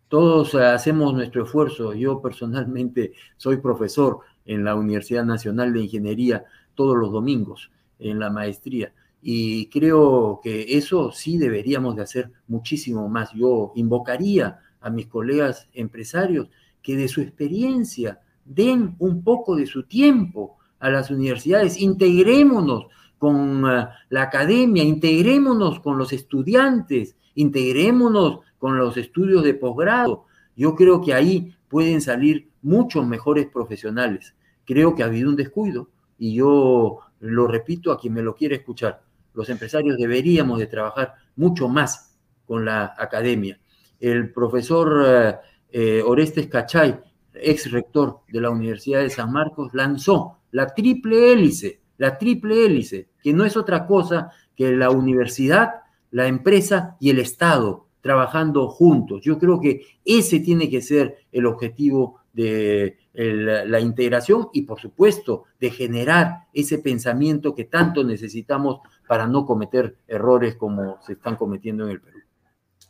[0.08, 1.94] Todos eh, hacemos nuestro esfuerzo.
[1.94, 6.44] Yo personalmente soy profesor en la Universidad Nacional de Ingeniería
[6.74, 8.92] todos los domingos en la maestría
[9.28, 13.32] y creo que eso sí deberíamos de hacer muchísimo más.
[13.32, 16.48] Yo invocaría a mis colegas empresarios
[16.80, 22.86] que de su experiencia den un poco de su tiempo a las universidades, integrémonos
[23.18, 30.26] con eh, la academia, integrémonos con los estudiantes, integrémonos con los estudios de posgrado.
[30.54, 34.34] Yo creo que ahí pueden salir muchos mejores profesionales.
[34.64, 35.88] Creo que ha habido un descuido
[36.18, 39.06] y yo lo repito a quien me lo quiere escuchar
[39.36, 43.60] los empresarios deberíamos de trabajar mucho más con la academia.
[44.00, 45.34] El profesor eh,
[45.70, 46.98] eh, Orestes Cachay,
[47.34, 53.10] ex rector de la Universidad de San Marcos, lanzó la triple hélice, la triple hélice,
[53.22, 59.20] que no es otra cosa que la universidad, la empresa y el Estado trabajando juntos.
[59.22, 65.44] Yo creo que ese tiene que ser el objetivo de la integración y, por supuesto,
[65.58, 71.84] de generar ese pensamiento que tanto necesitamos para no cometer errores como se están cometiendo
[71.84, 72.18] en el Perú.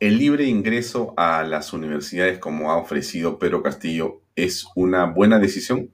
[0.00, 5.90] ¿El libre ingreso a las universidades como ha ofrecido Pedro Castillo es una buena decisión?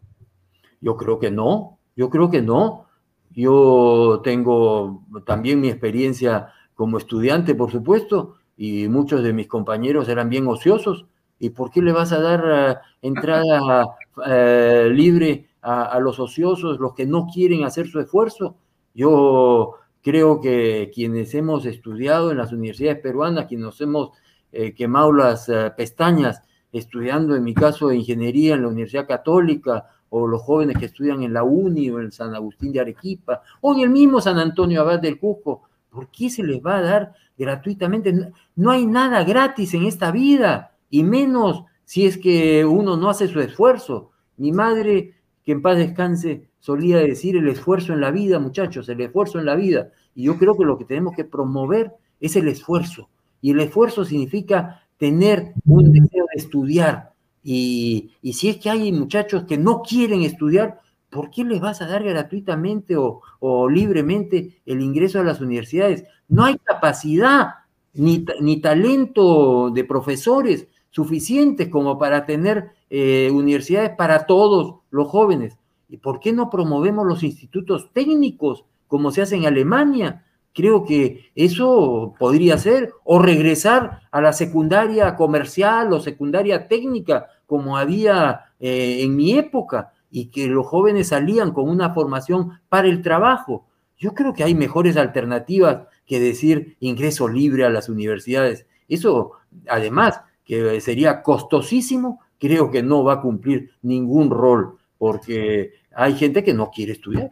[0.80, 2.86] Yo creo que no, yo creo que no.
[3.30, 10.28] Yo tengo también mi experiencia como estudiante, por supuesto, y muchos de mis compañeros eran
[10.28, 11.06] bien ociosos.
[11.42, 16.94] ¿Y por qué le vas a dar eh, entrada eh, libre a, los ociosos, los
[16.94, 18.54] que no quieren hacer su esfuerzo?
[18.94, 19.74] Yo
[20.04, 24.10] Creo que quienes hemos estudiado en las universidades peruanas, quienes nos hemos
[24.50, 30.42] eh, quemado las pestañas estudiando, en mi caso, ingeniería en la Universidad Católica, o los
[30.42, 33.90] jóvenes que estudian en la UNI o en San Agustín de Arequipa, o en el
[33.90, 38.32] mismo San Antonio Abad del Cusco, ¿por qué se les va a dar gratuitamente?
[38.56, 43.26] No hay nada gratis en esta vida, y menos si es que uno no hace
[43.26, 44.10] su esfuerzo.
[44.36, 49.00] Mi madre, que en paz descanse, solía decir el esfuerzo en la vida, muchachos, el
[49.00, 49.90] esfuerzo en la vida.
[50.14, 53.08] Y yo creo que lo que tenemos que promover es el esfuerzo.
[53.40, 57.14] Y el esfuerzo significa tener un deseo de estudiar.
[57.42, 60.78] Y, si es que hay muchachos que no quieren estudiar,
[61.08, 66.04] ¿por qué les vas a dar gratuitamente o, libremente el ingreso a las universidades?
[66.28, 67.46] No hay capacidad
[67.94, 75.58] ni, ni talento de profesores suficientes como para tener eh, universidades para todos los jóvenes.
[75.88, 80.24] ¿Y por qué no promovemos los institutos técnicos como se hace en Alemania?
[80.54, 87.78] Creo que eso podría ser, o regresar a la secundaria comercial o secundaria técnica, como
[87.78, 93.00] había eh, en mi época, y que los jóvenes salían con una formación para el
[93.00, 93.66] trabajo.
[93.96, 98.66] Yo creo que hay mejores alternativas que decir ingreso libre a las universidades.
[98.88, 99.32] Eso,
[99.68, 100.20] además,
[100.52, 106.52] que sería costosísimo, creo que no va a cumplir ningún rol, porque hay gente que
[106.52, 107.30] no quiere estudiar.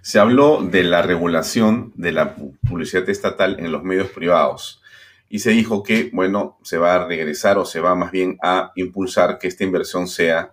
[0.00, 4.80] Se habló de la regulación de la publicidad estatal en los medios privados
[5.28, 8.70] y se dijo que, bueno, se va a regresar o se va más bien a
[8.76, 10.52] impulsar que esta inversión sea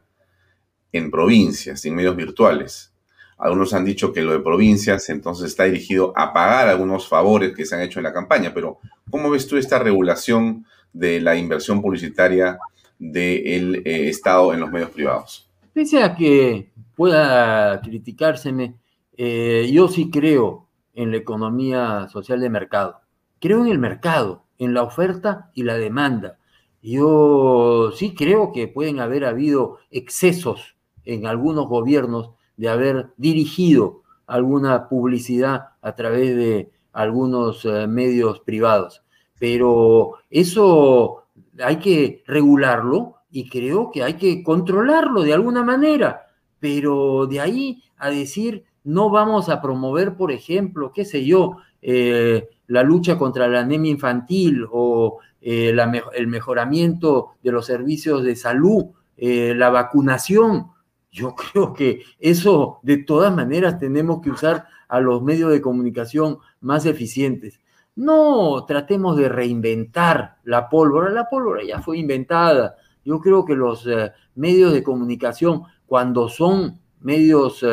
[0.92, 2.92] en provincias, en medios virtuales.
[3.38, 7.66] Algunos han dicho que lo de provincias entonces está dirigido a pagar algunos favores que
[7.66, 8.80] se han hecho en la campaña, pero
[9.12, 12.58] ¿cómo ves tú esta regulación de la inversión publicitaria
[13.00, 15.50] del eh, Estado en los medios privados?
[15.74, 18.76] Pese a que pueda criticárseme,
[19.16, 23.02] eh, yo sí creo en la economía social de mercado.
[23.40, 26.40] Creo en el mercado, en la oferta y la demanda.
[26.82, 30.76] Yo sí creo que pueden haber habido excesos
[31.06, 39.04] en algunos gobiernos de haber dirigido alguna publicidad a través de algunos eh, medios privados.
[39.40, 41.24] Pero eso
[41.64, 46.28] hay que regularlo y creo que hay que controlarlo de alguna manera
[46.60, 52.48] pero de ahí a decir no vamos a promover, por ejemplo, qué sé yo, eh,
[52.68, 55.76] la lucha contra la anemia infantil o eh,
[56.16, 58.86] el mejoramiento de los servicios de salud,
[59.18, 60.68] eh, la vacunación.
[61.12, 66.38] Yo creo que eso de todas maneras tenemos que usar a los medios de comunicación
[66.62, 67.60] más eficientes.
[67.98, 72.76] No tratemos de reinventar la pólvora, la pólvora ya fue inventada.
[73.04, 73.90] Yo creo que los
[74.36, 77.66] medios de comunicación, cuando son medios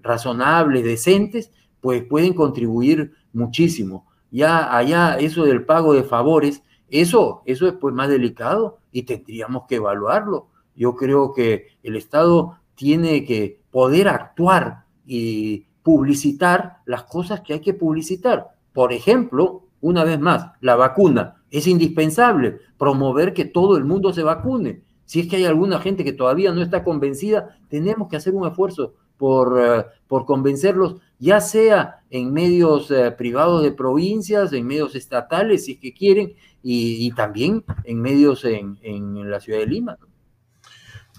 [0.00, 1.52] razonables, decentes,
[1.82, 4.06] pues pueden contribuir muchísimo.
[4.30, 9.64] Ya allá eso del pago de favores, eso, eso es pues más delicado y tendríamos
[9.68, 10.48] que evaluarlo.
[10.74, 17.60] Yo creo que el Estado tiene que poder actuar y publicitar las cosas que hay
[17.60, 18.48] que publicitar.
[18.72, 21.42] Por ejemplo, una vez más, la vacuna.
[21.50, 24.82] Es indispensable promover que todo el mundo se vacune.
[25.04, 28.46] Si es que hay alguna gente que todavía no está convencida, tenemos que hacer un
[28.46, 34.94] esfuerzo por, eh, por convencerlos, ya sea en medios eh, privados de provincias, en medios
[34.94, 39.96] estatales, si es que quieren, y, también en medios en, en, la ciudad de Lima.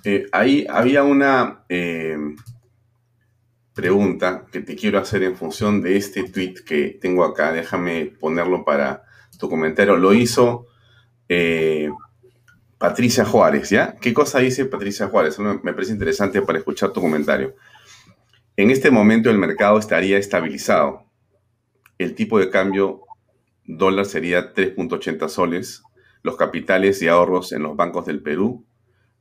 [0.03, 1.64] Eh, ahí había una
[3.78, 7.53] pregunta que te quiero hacer en función de este tweet que tengo acá.
[7.53, 9.03] Déjame ponerlo para
[9.39, 9.95] tu comentario.
[9.95, 10.65] Lo hizo
[12.80, 13.95] Patricia Juárez, ¿ya?
[14.01, 15.38] ¿Qué cosa dice Patricia Juárez?
[15.39, 17.55] Me parece interesante para escuchar tu comentario.
[18.55, 21.05] En este momento el mercado estaría estabilizado.
[21.99, 23.01] El tipo de cambio
[23.63, 25.84] dólar sería 3.80 soles.
[26.23, 28.65] Los capitales y ahorros en los bancos del Perú.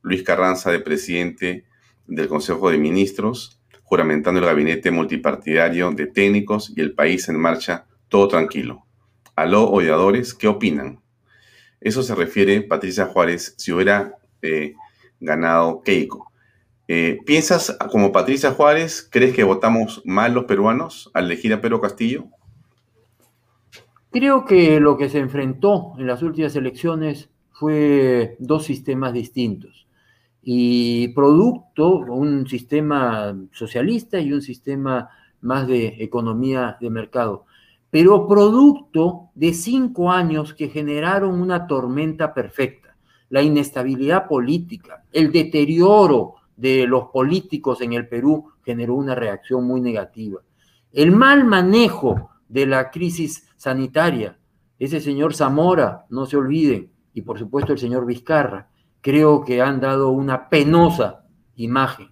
[0.01, 1.65] Luis Carranza de presidente
[2.07, 7.85] del Consejo de Ministros, juramentando el gabinete multipartidario de técnicos y el país en marcha,
[8.09, 8.85] todo tranquilo.
[9.33, 10.99] Aló, odiadores, ¿qué opinan?
[11.79, 14.73] Eso se refiere, Patricia Juárez, si hubiera eh,
[15.21, 16.29] ganado Keiko.
[16.89, 19.07] Eh, ¿Piensas como Patricia Juárez?
[19.09, 22.25] ¿Crees que votamos mal los peruanos al elegir a Pedro Castillo?
[24.11, 29.86] Creo que lo que se enfrentó en las últimas elecciones fue dos sistemas distintos
[30.49, 35.09] y producto, un sistema socialista y un sistema
[35.41, 37.43] más de economía de mercado,
[37.89, 42.95] pero producto de cinco años que generaron una tormenta perfecta,
[43.27, 49.81] la inestabilidad política, el deterioro de los políticos en el Perú generó una reacción muy
[49.81, 50.39] negativa.
[50.93, 54.39] El mal manejo de la crisis sanitaria,
[54.79, 58.69] ese señor Zamora, no se olviden, y por supuesto el señor Vizcarra,
[59.01, 61.25] creo que han dado una penosa
[61.55, 62.09] imagen.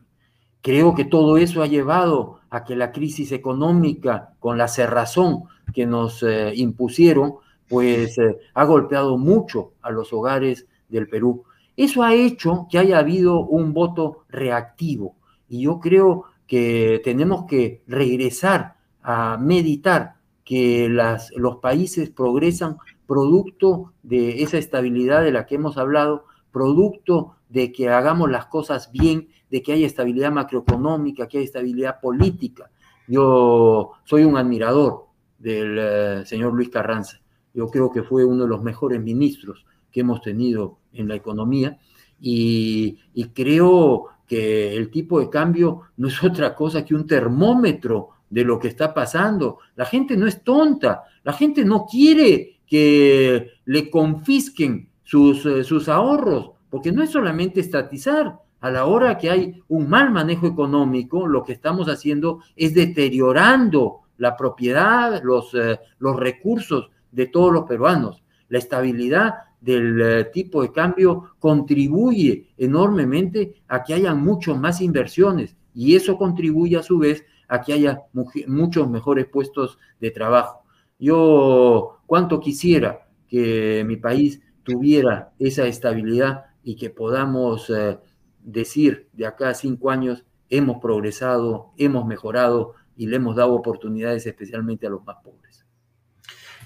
[0.61, 5.85] Creo que todo eso ha llevado a que la crisis económica, con la cerrazón que
[5.85, 7.35] nos eh, impusieron,
[7.67, 11.43] pues eh, ha golpeado mucho a los hogares del Perú.
[11.75, 15.15] Eso ha hecho que haya habido un voto reactivo
[15.49, 22.77] y yo creo que tenemos que regresar a meditar que las, los países progresan
[23.07, 26.25] producto de esa estabilidad de la que hemos hablado,
[26.55, 31.99] producto de que hagamos las cosas bien, de que haya estabilidad macroeconómica, que haya estabilidad
[31.99, 32.71] política.
[33.09, 37.19] Yo soy un admirador del eh, señor Luis Carranza.
[37.53, 41.77] Yo creo que fue uno de los mejores ministros que hemos tenido en la economía
[42.21, 42.99] y,
[43.33, 48.57] creo que el tipo de cambio no es otra cosa que un termómetro de lo
[48.59, 49.57] que está pasando.
[49.75, 55.87] La gente no es tonta, la gente no quiere que le confisquen sus, eh, sus
[55.87, 58.39] ahorros, porque no es solamente estatizar.
[58.59, 64.01] A la hora que hay un mal manejo económico, lo que estamos haciendo es deteriorando
[64.17, 68.23] la propiedad, los, eh, los recursos de todos los peruanos.
[68.49, 75.55] La estabilidad del eh, tipo de cambio contribuye enormemente a que haya mucho más inversiones
[75.73, 78.01] y eso contribuye a su vez a que haya
[78.47, 80.63] muchos mejores puestos de trabajo.
[80.97, 87.97] Yo cuánto quisiera que mi país tuviera esa estabilidad y que podamos eh,
[88.43, 94.25] decir de acá a cinco años hemos progresado, hemos mejorado y le hemos dado oportunidades
[94.25, 95.65] especialmente a los más pobres.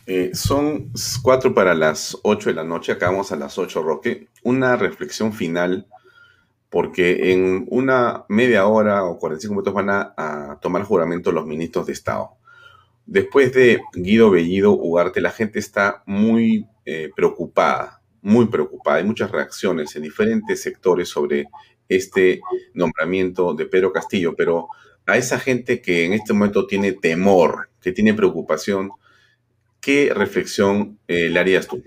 [0.06, 0.92] Eh, son
[1.22, 4.28] cuatro para las ocho de la noche, acabamos a las ocho, Roque.
[4.44, 5.86] Una reflexión final,
[6.70, 11.94] porque en una media hora o 45 minutos van a, tomar juramento los ministros de
[11.94, 12.32] Estado.
[13.06, 18.98] Después de Guido Bellido Ugarte, la gente está muy eh, preocupada, muy preocupada.
[18.98, 21.46] Hay muchas reacciones en diferentes sectores sobre
[21.88, 22.42] este
[22.74, 24.70] nombramiento de Pedro Castillo, pero
[25.06, 28.90] a esa gente que en este momento tiene temor, que tiene preocupación,
[29.80, 31.84] ¿qué reflexión eh, le harías tú?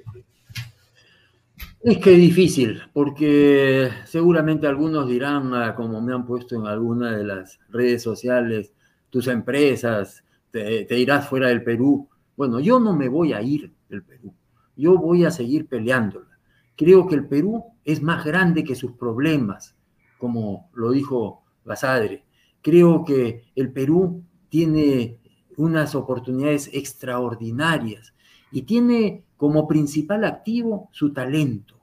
[1.82, 7.16] Es que es difícil, porque seguramente algunos dirán, ah, como me han puesto en alguna
[7.16, 8.72] de las redes sociales,
[9.10, 10.22] tus empresas,
[10.52, 12.08] te, irás fuera del Perú.
[12.36, 14.32] Bueno, yo no me voy a ir del Perú,
[14.76, 16.38] yo voy a seguir peleándola.
[16.76, 19.76] Creo que el Perú es más grande que sus problemas,
[20.18, 22.24] como lo dijo Basadre.
[22.62, 25.18] Creo que el Perú tiene
[25.56, 28.14] unas oportunidades extraordinarias
[28.50, 31.78] y tiene como principal activo su talento,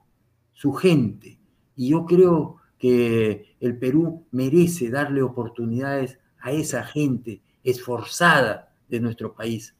[0.52, 1.38] su gente.
[1.76, 9.34] Y yo creo que el Perú merece darle oportunidades a esa gente esforzada de nuestro
[9.34, 9.76] país.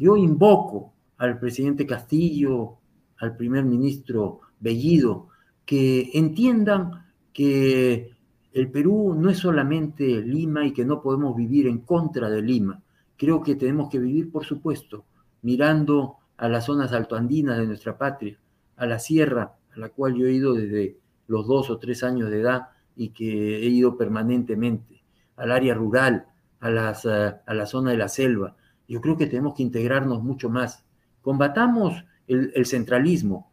[0.00, 0.92] Yo invoco
[1.22, 2.78] al presidente Castillo,
[3.18, 5.28] al primer ministro Bellido,
[5.64, 8.10] que entiendan que
[8.52, 12.82] el Perú no es solamente Lima y que no podemos vivir en contra de Lima.
[13.16, 15.04] Creo que tenemos que vivir, por supuesto,
[15.42, 18.36] mirando a las zonas altoandinas de nuestra patria,
[18.76, 20.98] a la sierra, a la cual yo he ido desde
[21.28, 25.04] los dos o tres años de edad y que he ido permanentemente,
[25.36, 26.26] al área rural,
[26.58, 28.56] a, las, a la zona de la selva.
[28.88, 30.84] Yo creo que tenemos que integrarnos mucho más.
[31.22, 33.50] Combatamos el, centralismo,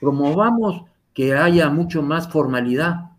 [0.00, 0.84] promovamos
[1.14, 3.10] que haya mucho más formalidad,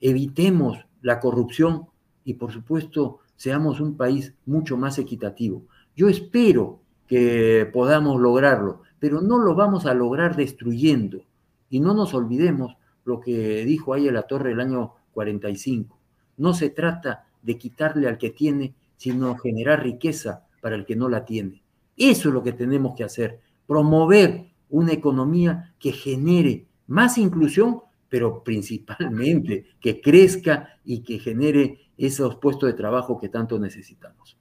[0.00, 1.86] evitemos la corrupción
[2.24, 5.64] y por supuesto seamos un país mucho más equitativo.
[5.96, 11.24] Yo espero que podamos lograrlo, pero no lo vamos a lograr destruyendo.
[11.68, 15.98] Y no nos olvidemos lo que dijo ahí la torre el año 45.
[16.36, 21.08] No se trata de quitarle al que tiene, sino generar riqueza para el que no
[21.08, 21.63] la tiene.
[21.96, 28.42] Eso es lo que tenemos que hacer, promover una economía que genere más inclusión, pero
[28.42, 34.36] principalmente que crezca y que genere esos puestos de trabajo que tanto necesitamos.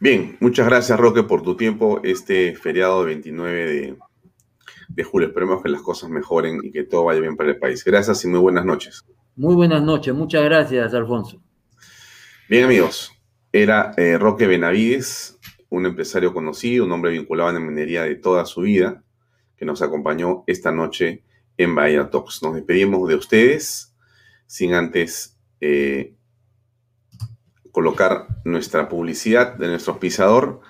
[0.00, 3.96] Bien, muchas gracias Roque por tu tiempo este feriado de 29 de,
[4.88, 5.28] de julio.
[5.28, 7.84] Esperemos que las cosas mejoren y que todo vaya bien para el país.
[7.84, 9.04] Gracias y muy buenas noches.
[9.34, 11.40] Muy buenas noches, muchas gracias Alfonso.
[12.48, 13.12] Bien amigos,
[13.52, 15.37] era eh, Roque Benavides,
[15.70, 19.02] un empresario conocido, un hombre vinculado a la minería de toda su vida,
[19.56, 21.24] que nos acompañó esta noche
[21.56, 22.42] en Bahía Talks.
[22.42, 23.94] Nos despedimos de ustedes
[24.46, 26.14] sin antes eh,
[27.72, 30.60] colocar nuestra publicidad de nuestro pisador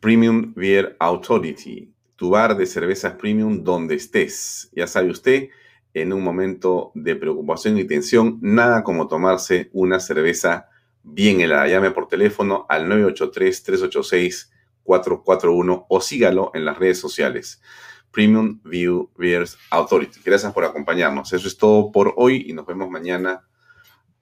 [0.00, 4.70] Premium Beer Authority, tu bar de cervezas premium donde estés.
[4.74, 5.48] Ya sabe usted,
[5.94, 10.68] en un momento de preocupación y tensión, nada como tomarse una cerveza
[11.04, 11.38] bien.
[11.38, 17.62] Llame por teléfono al 983-386-441 o sígalo en las redes sociales.
[18.10, 20.18] Premium View Beers Authority.
[20.24, 21.32] Gracias por acompañarnos.
[21.32, 23.46] Eso es todo por hoy y nos vemos mañana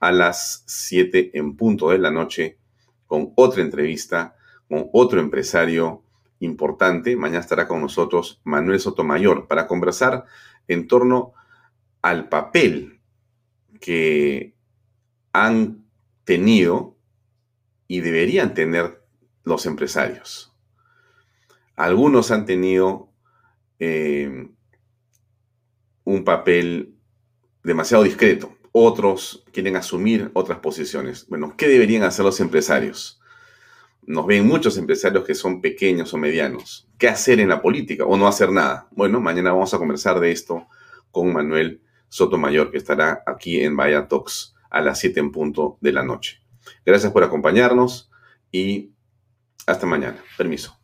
[0.01, 2.59] a las 7 en punto de la noche
[3.07, 4.37] con otra entrevista
[4.73, 6.03] con otro empresario
[6.39, 7.15] importante.
[7.15, 10.25] Mañana estará con nosotros Manuel Sotomayor para conversar
[10.67, 11.35] en torno
[12.01, 13.03] al papel
[13.81, 14.55] que
[15.35, 15.82] han
[16.25, 16.97] tenido
[17.89, 19.03] y deberían tener
[19.45, 20.55] los empresarios.
[21.77, 23.11] Algunos han tenido
[23.79, 24.49] eh,
[26.05, 26.95] un papel
[27.65, 31.27] demasiado discreto, otros quieren asumir otras posiciones.
[31.29, 33.21] Bueno, ¿qué deberían hacer los empresarios?
[34.05, 36.89] Nos ven muchos empresarios que son pequeños o medianos.
[36.99, 38.89] ¿Qué hacer en la política o no hacer nada?
[38.91, 40.67] Bueno, mañana vamos a conversar de esto
[41.11, 45.93] con Manuel Sotomayor, que estará aquí en Vaya Talks a las 7 en punto de
[45.93, 46.43] la noche.
[46.85, 48.11] Gracias por acompañarnos
[48.51, 48.93] y
[49.67, 50.19] hasta mañana.
[50.37, 50.82] Permiso.